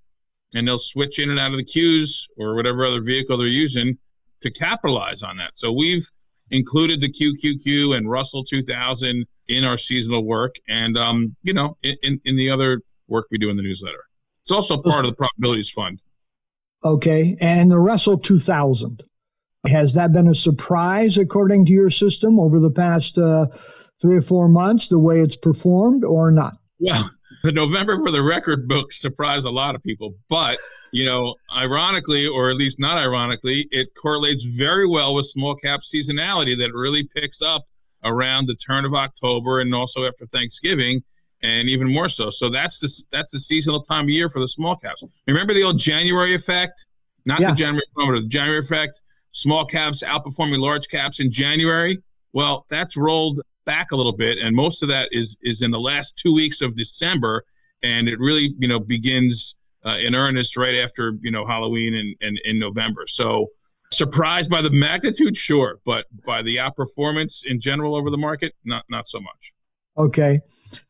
and 0.52 0.66
they'll 0.66 0.78
switch 0.78 1.20
in 1.20 1.30
and 1.30 1.38
out 1.38 1.52
of 1.52 1.58
the 1.58 1.64
queues 1.64 2.26
or 2.36 2.56
whatever 2.56 2.84
other 2.84 3.02
vehicle 3.02 3.38
they're 3.38 3.46
using 3.46 3.96
to 4.42 4.50
capitalize 4.50 5.22
on 5.22 5.36
that. 5.36 5.56
So 5.56 5.70
we've 5.72 6.06
included 6.50 7.00
the 7.00 7.12
QQQ 7.12 7.96
and 7.96 8.10
Russell 8.10 8.44
2000 8.44 9.24
in 9.48 9.64
our 9.64 9.78
seasonal 9.78 10.24
work, 10.24 10.56
and 10.66 10.98
um, 10.98 11.36
you 11.44 11.52
know, 11.52 11.76
in, 11.84 12.20
in 12.24 12.36
the 12.36 12.50
other 12.50 12.80
work 13.06 13.26
we 13.30 13.38
do 13.38 13.48
in 13.48 13.56
the 13.56 13.62
newsletter. 13.62 14.04
It's 14.42 14.50
also 14.50 14.76
part 14.76 15.04
of 15.04 15.12
the 15.12 15.16
probabilities 15.16 15.70
fund. 15.70 16.00
Okay, 16.84 17.36
and 17.40 17.70
the 17.70 17.78
Russell 17.78 18.18
2000 18.18 19.04
has 19.66 19.94
that 19.94 20.12
been 20.12 20.28
a 20.28 20.34
surprise 20.34 21.18
according 21.18 21.66
to 21.66 21.72
your 21.72 21.90
system 21.90 22.38
over 22.38 22.60
the 22.60 22.70
past 22.70 23.18
uh, 23.18 23.46
three 24.00 24.16
or 24.16 24.22
four 24.22 24.48
months, 24.48 24.88
the 24.88 24.98
way 24.98 25.20
it's 25.20 25.36
performed, 25.36 26.04
or 26.04 26.30
not? 26.30 26.54
Well, 26.78 27.10
the 27.42 27.52
November 27.52 27.98
for 27.98 28.10
the 28.10 28.22
record 28.22 28.68
book 28.68 28.92
surprised 28.92 29.46
a 29.46 29.50
lot 29.50 29.74
of 29.74 29.82
people, 29.82 30.14
but 30.28 30.58
you 30.92 31.04
know, 31.04 31.34
ironically, 31.56 32.26
or 32.26 32.50
at 32.50 32.56
least 32.56 32.78
not 32.78 32.98
ironically, 32.98 33.66
it 33.72 33.88
correlates 34.00 34.44
very 34.44 34.86
well 34.86 35.12
with 35.14 35.26
small 35.26 35.56
cap 35.56 35.80
seasonality 35.80 36.56
that 36.56 36.70
really 36.72 37.02
picks 37.16 37.42
up 37.42 37.64
around 38.04 38.46
the 38.46 38.54
turn 38.54 38.84
of 38.84 38.94
October 38.94 39.60
and 39.60 39.74
also 39.74 40.04
after 40.04 40.24
Thanksgiving, 40.26 41.02
and 41.42 41.68
even 41.68 41.92
more 41.92 42.08
so. 42.08 42.30
So 42.30 42.48
that's 42.48 42.78
the 42.78 43.02
that's 43.10 43.32
the 43.32 43.40
seasonal 43.40 43.82
time 43.82 44.04
of 44.04 44.10
year 44.10 44.28
for 44.28 44.38
the 44.40 44.46
small 44.46 44.76
caps. 44.76 45.02
Remember 45.26 45.52
the 45.52 45.64
old 45.64 45.78
January 45.78 46.34
effect? 46.34 46.86
Not 47.26 47.40
yeah. 47.40 47.50
the 47.50 47.56
January, 47.56 47.86
the 47.96 48.26
January 48.28 48.60
effect. 48.60 49.00
Small 49.34 49.66
caps 49.66 50.04
outperforming 50.04 50.60
large 50.60 50.86
caps 50.88 51.18
in 51.18 51.28
January. 51.28 51.98
Well, 52.32 52.66
that's 52.70 52.96
rolled 52.96 53.40
back 53.66 53.90
a 53.90 53.96
little 53.96 54.16
bit, 54.16 54.38
and 54.38 54.54
most 54.54 54.84
of 54.84 54.88
that 54.90 55.08
is 55.10 55.36
is 55.42 55.60
in 55.60 55.72
the 55.72 55.78
last 55.78 56.16
two 56.16 56.32
weeks 56.32 56.60
of 56.60 56.76
December, 56.76 57.44
and 57.82 58.08
it 58.08 58.20
really 58.20 58.54
you 58.60 58.68
know 58.68 58.78
begins 58.78 59.56
uh, 59.84 59.96
in 59.98 60.14
earnest 60.14 60.56
right 60.56 60.76
after 60.76 61.14
you 61.20 61.32
know 61.32 61.44
Halloween 61.44 61.94
and, 61.94 62.14
and 62.20 62.38
in 62.44 62.60
November. 62.60 63.08
So 63.08 63.48
surprised 63.92 64.50
by 64.50 64.62
the 64.62 64.70
magnitude, 64.70 65.36
sure, 65.36 65.80
but 65.84 66.04
by 66.24 66.40
the 66.42 66.58
outperformance 66.58 67.40
in 67.44 67.60
general 67.60 67.96
over 67.96 68.10
the 68.10 68.16
market, 68.16 68.54
not 68.64 68.84
not 68.88 69.08
so 69.08 69.18
much. 69.18 69.52
Okay, 69.98 70.40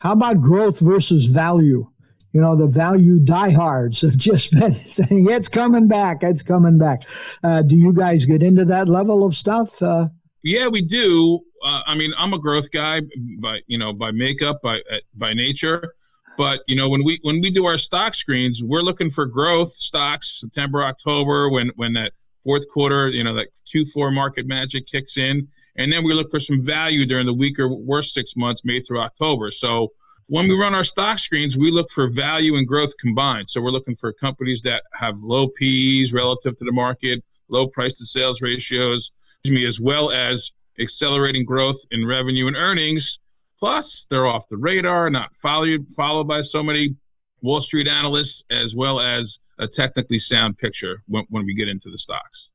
how 0.01 0.13
about 0.13 0.43
growth 0.43 0.81
versus 0.81 1.25
value? 1.25 1.91
You 2.35 2.41
know, 2.41 2.57
the 2.57 2.67
value 2.67 3.21
diehards 3.21 4.01
have 4.01 4.17
just 4.17 4.51
been 4.59 4.75
saying 4.75 5.31
it's 5.31 5.49
coming 5.49 5.87
back, 5.87 6.23
it's 6.23 6.43
coming 6.43 6.79
back. 6.79 7.05
Uh, 7.45 7.63
do 7.63 7.77
you 7.77 7.93
guys 7.93 8.27
get 8.27 8.43
into 8.43 8.65
that 8.67 8.89
level 8.89 9.25
of 9.25 9.37
stuff? 9.37 9.81
Uh, 9.81 10.09
yeah, 10.43 10.67
we 10.67 10.83
do. 10.83 11.41
Uh, 11.65 11.81
I 11.87 11.95
mean, 11.95 12.13
I'm 12.19 12.35
a 12.35 12.39
growth 12.39 12.71
guy 12.73 13.03
by 13.41 13.61
you 13.69 13.79
know 13.79 13.93
by 13.93 14.11
makeup, 14.11 14.61
by 14.63 14.81
uh, 14.93 14.99
by 15.15 15.33
nature. 15.33 15.95
But 16.37 16.63
you 16.67 16.75
know, 16.75 16.89
when 16.89 17.05
we 17.05 17.21
when 17.23 17.41
we 17.41 17.51
do 17.51 17.67
our 17.67 17.79
stock 17.79 18.15
screens, 18.15 18.63
we're 18.65 18.83
looking 18.83 19.11
for 19.11 19.27
growth 19.27 19.71
stocks 19.71 20.41
September, 20.41 20.83
October, 20.83 21.49
when 21.49 21.71
when 21.77 21.93
that 21.95 22.13
fourth 22.43 22.69
quarter, 22.69 23.09
you 23.09 23.23
know, 23.23 23.35
that 23.35 23.49
Q4 23.73 24.13
market 24.13 24.47
magic 24.47 24.87
kicks 24.89 25.17
in, 25.17 25.47
and 25.77 25.93
then 25.93 26.05
we 26.05 26.13
look 26.13 26.31
for 26.33 26.41
some 26.41 26.61
value 26.61 27.07
during 27.07 27.27
the 27.27 27.33
weaker, 27.33 27.69
worst 27.69 28.13
six 28.13 28.37
months, 28.37 28.63
May 28.65 28.81
through 28.81 29.01
October. 29.01 29.51
So 29.53 29.93
when 30.27 30.49
we 30.49 30.55
run 30.55 30.75
our 30.75 30.85
stock 30.85 31.19
screens, 31.19 31.57
we 31.57 31.71
look 31.71 31.91
for 31.91 32.09
value 32.09 32.57
and 32.57 32.67
growth 32.67 32.97
combined. 32.99 33.51
So 33.51 33.61
we're 33.61 33.71
looking 33.71 33.97
for 33.97 34.13
companies 34.13 34.63
that 34.63 34.83
have 34.93 35.17
low 35.21 35.49
PEs 35.49 36.13
relative 36.13 36.57
to 36.57 36.65
the 36.65 36.73
market, 36.73 37.23
low 37.49 37.69
price 37.69 37.99
to 37.99 38.07
sales 38.07 38.41
ratios, 38.41 39.13
as 39.67 39.81
well 39.81 40.11
as 40.11 40.51
accelerating 40.81 41.45
growth 41.45 41.77
in 41.91 42.07
revenue 42.07 42.47
and 42.47 42.57
earnings 42.57 43.19
Plus, 43.65 44.07
they're 44.11 44.27
off 44.27 44.47
the 44.49 44.59
radar, 44.59 45.09
not 45.09 45.35
followed 45.35 45.87
followed 45.97 46.29
by 46.29 46.43
so 46.43 46.63
many 46.63 46.95
Wall 47.41 47.63
Street 47.63 47.89
analysts, 47.89 48.43
as 48.51 48.75
well 48.75 49.01
as 49.01 49.39
a 49.59 49.67
technically 49.67 50.19
sound 50.19 50.59
picture 50.59 51.03
when, 51.09 51.25
when 51.31 51.47
we 51.47 51.55
get 51.55 51.69
into 51.69 51.91
the 51.91 51.97
stocks. 51.97 52.51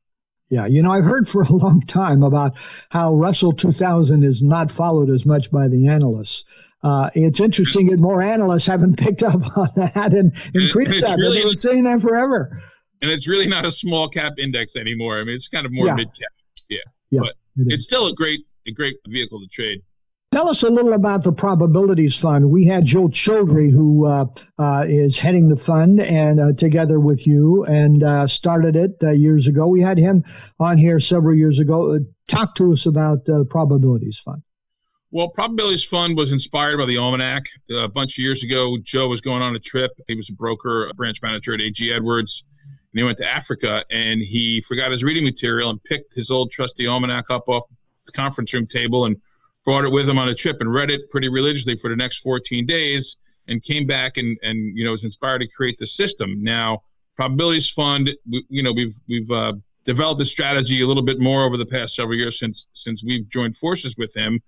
Yeah, 0.49 0.67
you 0.67 0.83
know, 0.83 0.91
I've 0.91 1.05
heard 1.05 1.27
for 1.27 1.41
a 1.41 1.51
long 1.51 1.81
time 1.81 2.21
about 2.21 2.53
how 2.89 3.15
Russell 3.15 3.53
2000 3.53 4.23
is 4.23 4.43
not 4.43 4.71
followed 4.71 5.09
as 5.09 5.25
much 5.25 5.49
by 5.49 5.67
the 5.67 5.87
analysts. 5.87 6.43
Uh, 6.81 7.09
it's 7.13 7.39
interesting 7.39 7.87
that 7.87 7.99
more 7.99 8.21
analysts 8.21 8.65
haven't 8.65 8.97
picked 8.97 9.23
up 9.23 9.57
on 9.57 9.69
that 9.75 10.13
and 10.13 10.33
increased 10.53 10.95
and 10.95 11.03
that. 11.03 11.17
Really, 11.17 11.37
They've 11.39 11.49
been 11.49 11.57
saying 11.57 11.83
that 11.85 12.01
forever. 12.01 12.61
And 13.01 13.11
it's 13.11 13.27
really 13.27 13.47
not 13.47 13.65
a 13.65 13.71
small 13.71 14.09
cap 14.09 14.33
index 14.37 14.75
anymore. 14.75 15.19
I 15.19 15.23
mean, 15.23 15.35
it's 15.35 15.47
kind 15.47 15.65
of 15.65 15.71
more 15.71 15.87
yeah. 15.87 15.95
mid 15.95 16.07
cap. 16.07 16.31
Yeah, 16.69 16.77
yeah 17.09 17.19
but 17.21 17.29
it 17.57 17.73
it's 17.73 17.83
still 17.83 18.07
a 18.07 18.13
great, 18.13 18.41
a 18.67 18.71
great 18.71 18.97
vehicle 19.07 19.39
to 19.39 19.47
trade. 19.47 19.81
Tell 20.31 20.47
us 20.47 20.61
a 20.61 20.69
little 20.69 20.93
about 20.93 21.23
the 21.23 21.31
Probabilities 21.31 22.15
Fund. 22.15 22.51
We 22.51 22.65
had 22.65 22.85
Joe 22.85 23.07
Childrey, 23.07 23.71
who 23.71 24.05
uh, 24.05 24.25
uh, 24.59 24.85
is 24.87 25.17
heading 25.17 25.49
the 25.49 25.57
fund, 25.57 25.99
and 25.99 26.39
uh, 26.39 26.53
together 26.53 26.99
with 26.99 27.25
you, 27.25 27.63
and 27.63 28.03
uh, 28.03 28.27
started 28.27 28.75
it 28.75 28.91
uh, 29.01 29.09
years 29.09 29.47
ago. 29.47 29.67
We 29.67 29.81
had 29.81 29.97
him 29.97 30.23
on 30.59 30.77
here 30.77 30.99
several 30.99 31.35
years 31.35 31.57
ago. 31.57 31.95
Uh, 31.95 31.99
talk 32.27 32.53
to 32.55 32.71
us 32.71 32.85
about 32.85 33.25
the 33.25 33.43
Probabilities 33.49 34.19
Fund. 34.19 34.43
Well, 35.11 35.29
Probabilities 35.29 35.83
Fund 35.83 36.15
was 36.15 36.31
inspired 36.31 36.77
by 36.77 36.85
the 36.85 36.97
Almanac. 36.97 37.45
A 37.71 37.87
bunch 37.87 38.19
of 38.19 38.21
years 38.21 38.43
ago, 38.43 38.77
Joe 38.83 39.07
was 39.07 39.21
going 39.21 39.41
on 39.41 39.55
a 39.55 39.59
trip. 39.59 39.91
He 40.07 40.13
was 40.13 40.29
a 40.29 40.33
broker, 40.33 40.87
a 40.87 40.93
branch 40.93 41.19
manager 41.23 41.55
at 41.55 41.61
AG 41.61 41.91
Edwards, 41.91 42.43
and 42.93 42.99
he 42.99 43.03
went 43.03 43.17
to 43.17 43.25
Africa, 43.25 43.83
and 43.89 44.21
he 44.21 44.61
forgot 44.61 44.91
his 44.91 45.03
reading 45.03 45.23
material 45.23 45.71
and 45.71 45.83
picked 45.83 46.13
his 46.13 46.29
old 46.29 46.51
trusty 46.51 46.85
Almanac 46.85 47.31
up 47.31 47.49
off 47.49 47.63
the 48.05 48.11
conference 48.11 48.53
room 48.53 48.67
table 48.67 49.05
and 49.05 49.17
brought 49.65 49.83
it 49.83 49.89
with 49.89 50.07
him 50.07 50.19
on 50.19 50.29
a 50.29 50.35
trip 50.35 50.57
and 50.59 50.71
read 50.71 50.91
it 50.91 51.09
pretty 51.09 51.27
religiously 51.27 51.75
for 51.75 51.89
the 51.89 51.95
next 51.95 52.17
14 52.17 52.67
days 52.67 53.17
and 53.47 53.63
came 53.63 53.87
back 53.87 54.17
and, 54.17 54.37
and 54.43 54.77
you 54.77 54.85
know 54.85 54.91
was 54.91 55.05
inspired 55.05 55.39
to 55.39 55.47
create 55.47 55.79
the 55.79 55.87
system. 55.87 56.43
Now, 56.43 56.83
Probabilities 57.15 57.67
Fund, 57.67 58.11
we, 58.29 58.45
you 58.49 58.61
know, 58.61 58.71
we've 58.71 58.95
we've 59.07 59.31
uh, 59.31 59.53
developed 59.85 60.21
a 60.21 60.25
strategy 60.25 60.83
a 60.83 60.87
little 60.87 61.03
bit 61.03 61.19
more 61.19 61.45
over 61.45 61.57
the 61.57 61.65
past 61.65 61.95
several 61.95 62.15
years 62.15 62.37
since 62.37 62.67
since 62.73 63.03
we've 63.03 63.27
joined 63.29 63.57
forces 63.57 63.97
with 63.97 64.15
him. 64.15 64.39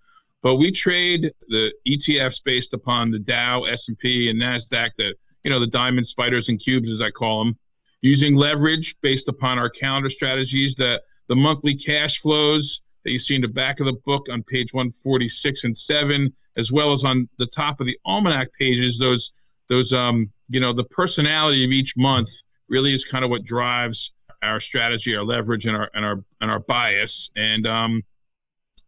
But 0.41 0.55
we 0.55 0.71
trade 0.71 1.31
the 1.49 1.71
ETFs 1.87 2.41
based 2.43 2.73
upon 2.73 3.11
the 3.11 3.19
Dow, 3.19 3.63
S&P, 3.63 4.29
and 4.29 4.41
Nasdaq, 4.41 4.91
the 4.97 5.13
you 5.43 5.49
know 5.49 5.59
the 5.59 5.67
diamond 5.67 6.05
spiders 6.05 6.49
and 6.49 6.59
cubes 6.59 6.89
as 6.89 7.01
I 7.01 7.09
call 7.09 7.43
them, 7.43 7.57
using 8.01 8.35
leverage 8.35 8.95
based 9.01 9.27
upon 9.27 9.57
our 9.57 9.69
calendar 9.69 10.09
strategies, 10.09 10.75
that 10.75 11.01
the 11.27 11.35
monthly 11.35 11.75
cash 11.75 12.19
flows 12.19 12.81
that 13.03 13.11
you 13.11 13.19
see 13.19 13.35
in 13.35 13.41
the 13.41 13.47
back 13.47 13.79
of 13.79 13.85
the 13.87 13.97
book 14.05 14.27
on 14.29 14.43
page 14.43 14.73
146 14.73 15.63
and 15.63 15.75
7 15.75 16.31
as 16.57 16.71
well 16.71 16.91
as 16.93 17.03
on 17.05 17.27
the 17.39 17.47
top 17.47 17.79
of 17.79 17.87
the 17.87 17.97
almanac 18.05 18.49
pages 18.53 18.99
those 18.99 19.31
those 19.69 19.91
um 19.91 20.29
you 20.49 20.59
know 20.59 20.71
the 20.73 20.83
personality 20.83 21.65
of 21.65 21.71
each 21.71 21.95
month 21.97 22.29
really 22.67 22.93
is 22.93 23.03
kind 23.03 23.23
of 23.23 23.31
what 23.31 23.43
drives 23.43 24.11
our 24.43 24.59
strategy 24.59 25.15
our 25.15 25.23
leverage 25.23 25.65
and 25.65 25.75
our 25.75 25.89
and 25.93 26.05
our 26.05 26.23
and 26.41 26.51
our 26.51 26.59
bias. 26.59 27.29
And 27.35 27.67
um 27.67 28.03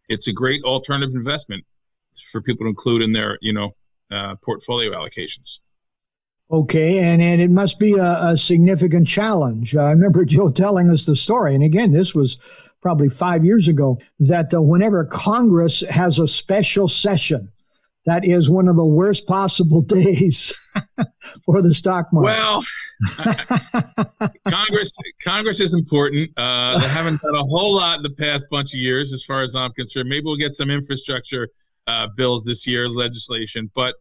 it's 0.09 0.27
a 0.27 0.33
great 0.33 0.63
alternative 0.63 1.15
investment 1.15 1.63
for 2.31 2.41
people 2.41 2.65
to 2.65 2.69
include 2.69 3.01
in 3.01 3.11
their 3.11 3.37
you 3.41 3.53
know 3.53 3.75
uh, 4.11 4.35
portfolio 4.43 4.91
allocations 4.91 5.59
Okay, 6.51 6.99
and, 6.99 7.21
and 7.21 7.41
it 7.41 7.49
must 7.49 7.79
be 7.79 7.93
a, 7.93 8.27
a 8.27 8.37
significant 8.37 9.07
challenge. 9.07 9.75
I 9.75 9.89
remember 9.91 10.23
Joe 10.25 10.49
telling 10.49 10.89
us 10.89 11.05
the 11.05 11.15
story, 11.15 11.55
and 11.55 11.63
again, 11.63 11.91
this 11.91 12.13
was 12.13 12.37
probably 12.81 13.09
five 13.09 13.45
years 13.45 13.67
ago, 13.69 13.97
that 14.19 14.53
uh, 14.53 14.61
whenever 14.61 15.05
Congress 15.05 15.81
has 15.89 16.19
a 16.19 16.27
special 16.27 16.87
session, 16.87 17.49
that 18.05 18.25
is 18.25 18.49
one 18.49 18.67
of 18.67 18.75
the 18.75 18.85
worst 18.85 19.27
possible 19.27 19.81
days 19.99 20.53
for 21.45 21.61
the 21.61 21.73
stock 21.73 22.11
market. 22.11 22.27
Well, 22.27 22.63
Congress 24.47 24.95
Congress 25.23 25.59
is 25.61 25.73
important. 25.73 26.31
Uh, 26.37 26.79
they 26.79 26.87
haven't 26.99 27.21
done 27.21 27.35
a 27.35 27.43
whole 27.43 27.75
lot 27.75 27.97
in 27.97 28.03
the 28.03 28.09
past 28.09 28.45
bunch 28.49 28.73
of 28.73 28.79
years, 28.79 29.13
as 29.13 29.23
far 29.23 29.43
as 29.43 29.55
I'm 29.55 29.71
concerned. 29.73 30.09
Maybe 30.09 30.23
we'll 30.25 30.37
get 30.37 30.53
some 30.53 30.69
infrastructure 30.69 31.47
uh, 31.87 32.07
bills 32.15 32.43
this 32.45 32.65
year, 32.67 32.89
legislation. 32.89 33.69
But 33.75 33.95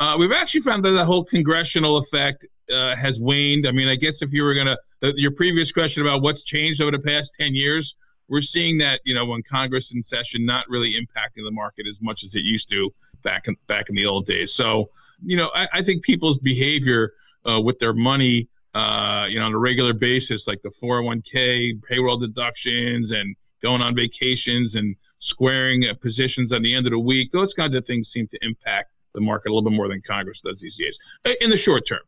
Uh, 0.00 0.14
we've 0.16 0.30
actually 0.32 0.60
found 0.60 0.84
that 0.84 0.92
the 0.92 1.04
whole 1.04 1.24
congressional 1.24 1.96
effect 1.96 2.46
uh, 2.70 2.94
has 2.94 3.18
waned. 3.18 3.66
I 3.66 3.72
mean, 3.72 3.88
I 3.88 3.96
guess 3.96 4.22
if 4.22 4.32
you 4.32 4.44
were 4.44 4.54
going 4.54 4.68
to, 4.68 4.78
your 5.16 5.32
previous 5.32 5.72
question 5.72 6.06
about 6.06 6.22
what's 6.22 6.44
changed 6.44 6.80
over 6.80 6.92
the 6.92 7.00
past 7.00 7.34
10 7.40 7.54
years, 7.54 7.96
we're 8.28 8.40
seeing 8.40 8.78
that, 8.78 9.00
you 9.04 9.14
know, 9.14 9.24
when 9.24 9.42
Congress 9.42 9.92
in 9.92 10.02
session, 10.02 10.44
not 10.44 10.64
really 10.68 10.94
impacting 10.94 11.44
the 11.44 11.50
market 11.50 11.86
as 11.86 12.00
much 12.00 12.24
as 12.24 12.34
it 12.34 12.44
used 12.44 12.68
to 12.70 12.92
back 13.22 13.48
in, 13.48 13.56
back 13.66 13.88
in 13.88 13.94
the 13.94 14.06
old 14.06 14.26
days. 14.26 14.52
So, 14.52 14.90
you 15.22 15.36
know, 15.36 15.50
I, 15.54 15.68
I 15.74 15.82
think 15.82 16.02
people's 16.02 16.38
behavior 16.38 17.14
uh, 17.48 17.60
with 17.60 17.78
their 17.78 17.94
money, 17.94 18.48
uh, 18.74 19.26
you 19.28 19.38
know, 19.38 19.46
on 19.46 19.54
a 19.54 19.58
regular 19.58 19.92
basis, 19.92 20.46
like 20.46 20.62
the 20.62 20.70
401k, 20.70 21.82
payroll 21.82 22.18
deductions, 22.18 23.12
and 23.12 23.34
going 23.62 23.82
on 23.82 23.94
vacations 23.94 24.76
and 24.76 24.94
squaring 25.18 25.88
uh, 25.88 25.94
positions 25.94 26.52
at 26.52 26.62
the 26.62 26.74
end 26.74 26.86
of 26.86 26.92
the 26.92 26.98
week, 26.98 27.32
those 27.32 27.54
kinds 27.54 27.74
of 27.74 27.84
things 27.86 28.08
seem 28.08 28.26
to 28.28 28.38
impact 28.42 28.92
the 29.14 29.20
market 29.20 29.48
a 29.48 29.52
little 29.52 29.68
bit 29.68 29.74
more 29.74 29.88
than 29.88 30.00
Congress 30.06 30.40
does 30.40 30.60
these 30.60 30.76
days 30.76 30.98
uh, 31.24 31.32
in 31.40 31.50
the 31.50 31.56
short 31.56 31.86
term. 31.86 32.00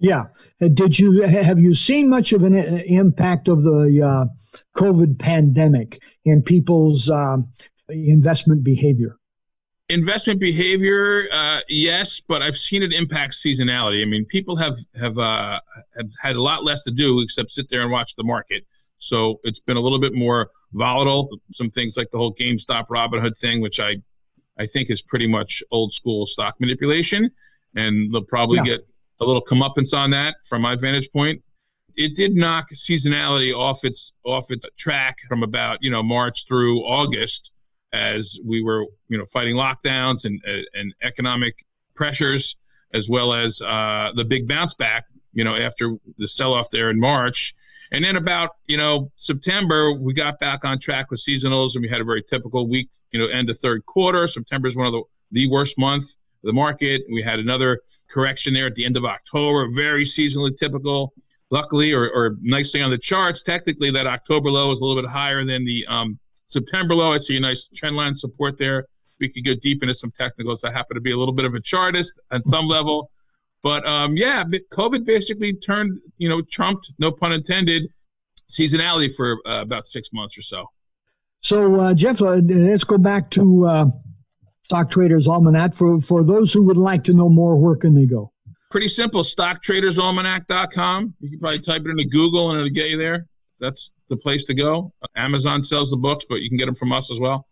Yeah. 0.00 0.24
Uh, 0.60 0.68
did 0.68 0.98
you 0.98 1.22
have 1.22 1.58
you 1.58 1.74
seen 1.74 2.08
much 2.08 2.32
of 2.32 2.42
an 2.42 2.54
impact 2.54 3.48
of 3.48 3.62
the 3.62 4.02
uh, 4.02 4.26
COVID 4.76 5.18
pandemic 5.18 6.02
in 6.24 6.42
people's 6.42 7.08
um, 7.08 7.48
investment 7.88 8.64
behavior? 8.64 9.16
Investment 9.90 10.38
behavior, 10.38 11.28
uh, 11.32 11.60
yes, 11.68 12.20
but 12.20 12.42
I've 12.42 12.58
seen 12.58 12.82
it 12.82 12.92
impact 12.92 13.34
seasonality. 13.34 14.02
I 14.02 14.04
mean, 14.04 14.26
people 14.26 14.56
have 14.56 14.78
have 14.94 15.18
uh, 15.18 15.60
have 15.96 16.10
had 16.20 16.36
a 16.36 16.42
lot 16.42 16.64
less 16.64 16.82
to 16.82 16.90
do 16.90 17.20
except 17.20 17.50
sit 17.52 17.70
there 17.70 17.82
and 17.82 17.90
watch 17.90 18.14
the 18.16 18.24
market. 18.24 18.64
So 18.98 19.40
it's 19.44 19.60
been 19.60 19.76
a 19.76 19.80
little 19.80 20.00
bit 20.00 20.12
more 20.12 20.50
volatile. 20.72 21.28
Some 21.52 21.70
things 21.70 21.96
like 21.96 22.10
the 22.10 22.18
whole 22.18 22.34
GameStop 22.34 22.88
Robinhood 22.88 23.36
thing, 23.38 23.62
which 23.62 23.80
I 23.80 23.96
I 24.58 24.66
think 24.66 24.90
is 24.90 25.00
pretty 25.00 25.26
much 25.26 25.62
old 25.70 25.94
school 25.94 26.26
stock 26.26 26.56
manipulation, 26.60 27.30
and 27.74 28.12
they'll 28.12 28.24
probably 28.24 28.58
yeah. 28.58 28.76
get 28.76 28.87
a 29.20 29.24
little 29.24 29.44
comeuppance 29.44 29.96
on 29.96 30.10
that 30.10 30.36
from 30.44 30.62
my 30.62 30.76
vantage 30.76 31.10
point. 31.12 31.42
It 31.96 32.14
did 32.14 32.34
knock 32.36 32.66
seasonality 32.74 33.54
off 33.54 33.84
its 33.84 34.12
off 34.24 34.50
its 34.50 34.64
track 34.76 35.16
from 35.28 35.42
about 35.42 35.78
you 35.80 35.90
know 35.90 36.02
March 36.02 36.46
through 36.46 36.80
August 36.80 37.50
as 37.92 38.38
we 38.44 38.62
were 38.62 38.84
you 39.08 39.18
know 39.18 39.24
fighting 39.26 39.56
lockdowns 39.56 40.24
and 40.24 40.40
and 40.74 40.94
economic 41.02 41.54
pressures 41.94 42.56
as 42.94 43.08
well 43.08 43.34
as 43.34 43.60
uh, 43.62 44.10
the 44.14 44.24
big 44.24 44.46
bounce 44.46 44.74
back 44.74 45.06
you 45.32 45.44
know 45.44 45.56
after 45.56 45.96
the 46.18 46.26
sell 46.26 46.54
off 46.54 46.70
there 46.70 46.90
in 46.90 47.00
March. 47.00 47.54
And 47.90 48.04
then 48.04 48.16
about 48.16 48.50
you 48.66 48.76
know 48.76 49.10
September, 49.16 49.92
we 49.92 50.12
got 50.12 50.38
back 50.38 50.64
on 50.64 50.78
track 50.78 51.10
with 51.10 51.20
seasonals, 51.20 51.74
and 51.74 51.82
we 51.82 51.88
had 51.88 52.00
a 52.00 52.04
very 52.04 52.22
typical 52.22 52.68
week. 52.68 52.90
You 53.12 53.18
know, 53.18 53.26
end 53.26 53.50
of 53.50 53.58
third 53.58 53.84
quarter. 53.86 54.28
September 54.28 54.68
is 54.68 54.76
one 54.76 54.86
of 54.86 54.92
the 54.92 55.02
the 55.30 55.48
worst 55.50 55.78
month 55.78 56.14
the 56.42 56.52
market. 56.52 57.02
We 57.10 57.22
had 57.22 57.38
another 57.38 57.80
correction 58.10 58.54
there 58.54 58.66
at 58.66 58.74
the 58.74 58.84
end 58.84 58.96
of 58.96 59.04
October, 59.04 59.68
very 59.72 60.04
seasonally 60.04 60.56
typical. 60.56 61.12
Luckily, 61.50 61.92
or, 61.92 62.10
or 62.10 62.36
nicely 62.42 62.82
on 62.82 62.90
the 62.90 62.98
charts, 62.98 63.40
technically 63.40 63.90
that 63.92 64.06
October 64.06 64.50
low 64.50 64.70
is 64.70 64.80
a 64.80 64.84
little 64.84 65.02
bit 65.02 65.10
higher 65.10 65.46
than 65.46 65.64
the 65.64 65.86
um, 65.88 66.18
September 66.46 66.94
low. 66.94 67.14
I 67.14 67.16
see 67.16 67.38
a 67.38 67.40
nice 67.40 67.70
trend 67.74 67.96
line 67.96 68.14
support 68.14 68.58
there. 68.58 68.86
We 69.18 69.30
could 69.30 69.46
go 69.46 69.54
deep 69.54 69.82
into 69.82 69.94
some 69.94 70.10
technicals. 70.10 70.62
I 70.62 70.70
happen 70.70 70.94
to 70.94 71.00
be 71.00 71.12
a 71.12 71.16
little 71.16 71.32
bit 71.32 71.46
of 71.46 71.54
a 71.54 71.60
chartist 71.60 72.20
at 72.32 72.46
some 72.46 72.66
level. 72.68 73.10
But 73.62 73.86
um, 73.86 74.16
yeah, 74.16 74.44
COVID 74.72 75.06
basically 75.06 75.54
turned, 75.54 75.98
you 76.18 76.28
know, 76.28 76.42
trumped, 76.42 76.92
no 76.98 77.10
pun 77.10 77.32
intended, 77.32 77.84
seasonality 78.50 79.12
for 79.14 79.38
uh, 79.46 79.62
about 79.62 79.86
six 79.86 80.10
months 80.12 80.36
or 80.38 80.42
so. 80.42 80.66
So, 81.40 81.80
uh, 81.80 81.94
Jeff, 81.94 82.20
uh, 82.20 82.40
let's 82.44 82.84
go 82.84 82.98
back 82.98 83.30
to 83.30 83.66
uh, 83.66 83.86
Stock 84.68 84.90
Traders 84.90 85.26
Almanac. 85.26 85.72
For, 85.72 85.98
for 85.98 86.22
those 86.22 86.52
who 86.52 86.62
would 86.64 86.76
like 86.76 87.02
to 87.04 87.14
know 87.14 87.30
more, 87.30 87.56
where 87.56 87.74
can 87.74 87.94
they 87.94 88.04
go? 88.04 88.30
Pretty 88.70 88.88
simple, 88.88 89.22
stocktradersalmanac.com. 89.22 91.14
You 91.20 91.30
can 91.30 91.38
probably 91.38 91.60
type 91.60 91.86
it 91.86 91.88
into 91.88 92.04
Google 92.04 92.50
and 92.50 92.60
it'll 92.60 92.74
get 92.74 92.90
you 92.90 92.98
there. 92.98 93.26
That's 93.60 93.92
the 94.10 94.16
place 94.18 94.44
to 94.44 94.52
go. 94.52 94.92
Amazon 95.16 95.62
sells 95.62 95.88
the 95.88 95.96
books, 95.96 96.26
but 96.28 96.42
you 96.42 96.50
can 96.50 96.58
get 96.58 96.66
them 96.66 96.74
from 96.74 96.92
us 96.92 97.10
as 97.10 97.18
well. 97.18 97.48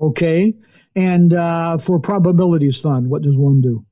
Okay. 0.00 0.54
And 0.94 1.34
uh, 1.34 1.76
for 1.76 1.98
Probabilities 1.98 2.80
Fund, 2.80 3.10
what 3.10 3.20
does 3.20 3.36
one 3.36 3.60
do? 3.60 3.84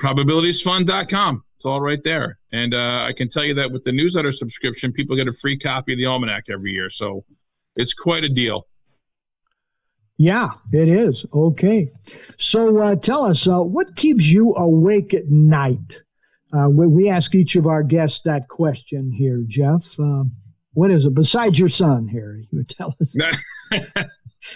Probabilitiesfund.com. 0.00 1.42
It's 1.56 1.64
all 1.64 1.80
right 1.80 2.02
there. 2.04 2.38
And 2.52 2.74
uh, 2.74 3.06
I 3.08 3.12
can 3.12 3.28
tell 3.28 3.44
you 3.44 3.54
that 3.54 3.72
with 3.72 3.82
the 3.82 3.90
newsletter 3.90 4.30
subscription, 4.30 4.92
people 4.92 5.16
get 5.16 5.26
a 5.26 5.32
free 5.32 5.58
copy 5.58 5.94
of 5.94 5.98
the 5.98 6.06
Almanac 6.06 6.44
every 6.48 6.70
year. 6.70 6.90
So 6.90 7.24
it's 7.74 7.92
quite 7.92 8.22
a 8.22 8.28
deal. 8.28 8.68
Yeah, 10.18 10.50
it 10.72 10.88
is. 10.88 11.24
Okay. 11.34 11.90
So 12.36 12.78
uh, 12.78 12.96
tell 12.96 13.24
us, 13.24 13.48
uh, 13.48 13.60
what 13.60 13.96
keeps 13.96 14.26
you 14.26 14.54
awake 14.54 15.14
at 15.14 15.28
night? 15.28 16.02
Uh, 16.52 16.68
we, 16.68 16.86
we, 16.86 17.08
ask 17.08 17.34
each 17.34 17.56
of 17.56 17.66
our 17.66 17.82
guests 17.82 18.20
that 18.24 18.48
question 18.48 19.10
here, 19.10 19.42
Jeff. 19.46 19.98
Um, 19.98 20.32
what 20.74 20.90
is 20.90 21.06
it 21.06 21.14
besides 21.14 21.58
your 21.58 21.70
son 21.70 22.06
here? 22.06 22.36
You 22.36 22.58
would 22.58 22.68
tell 22.68 22.94
us. 23.00 23.16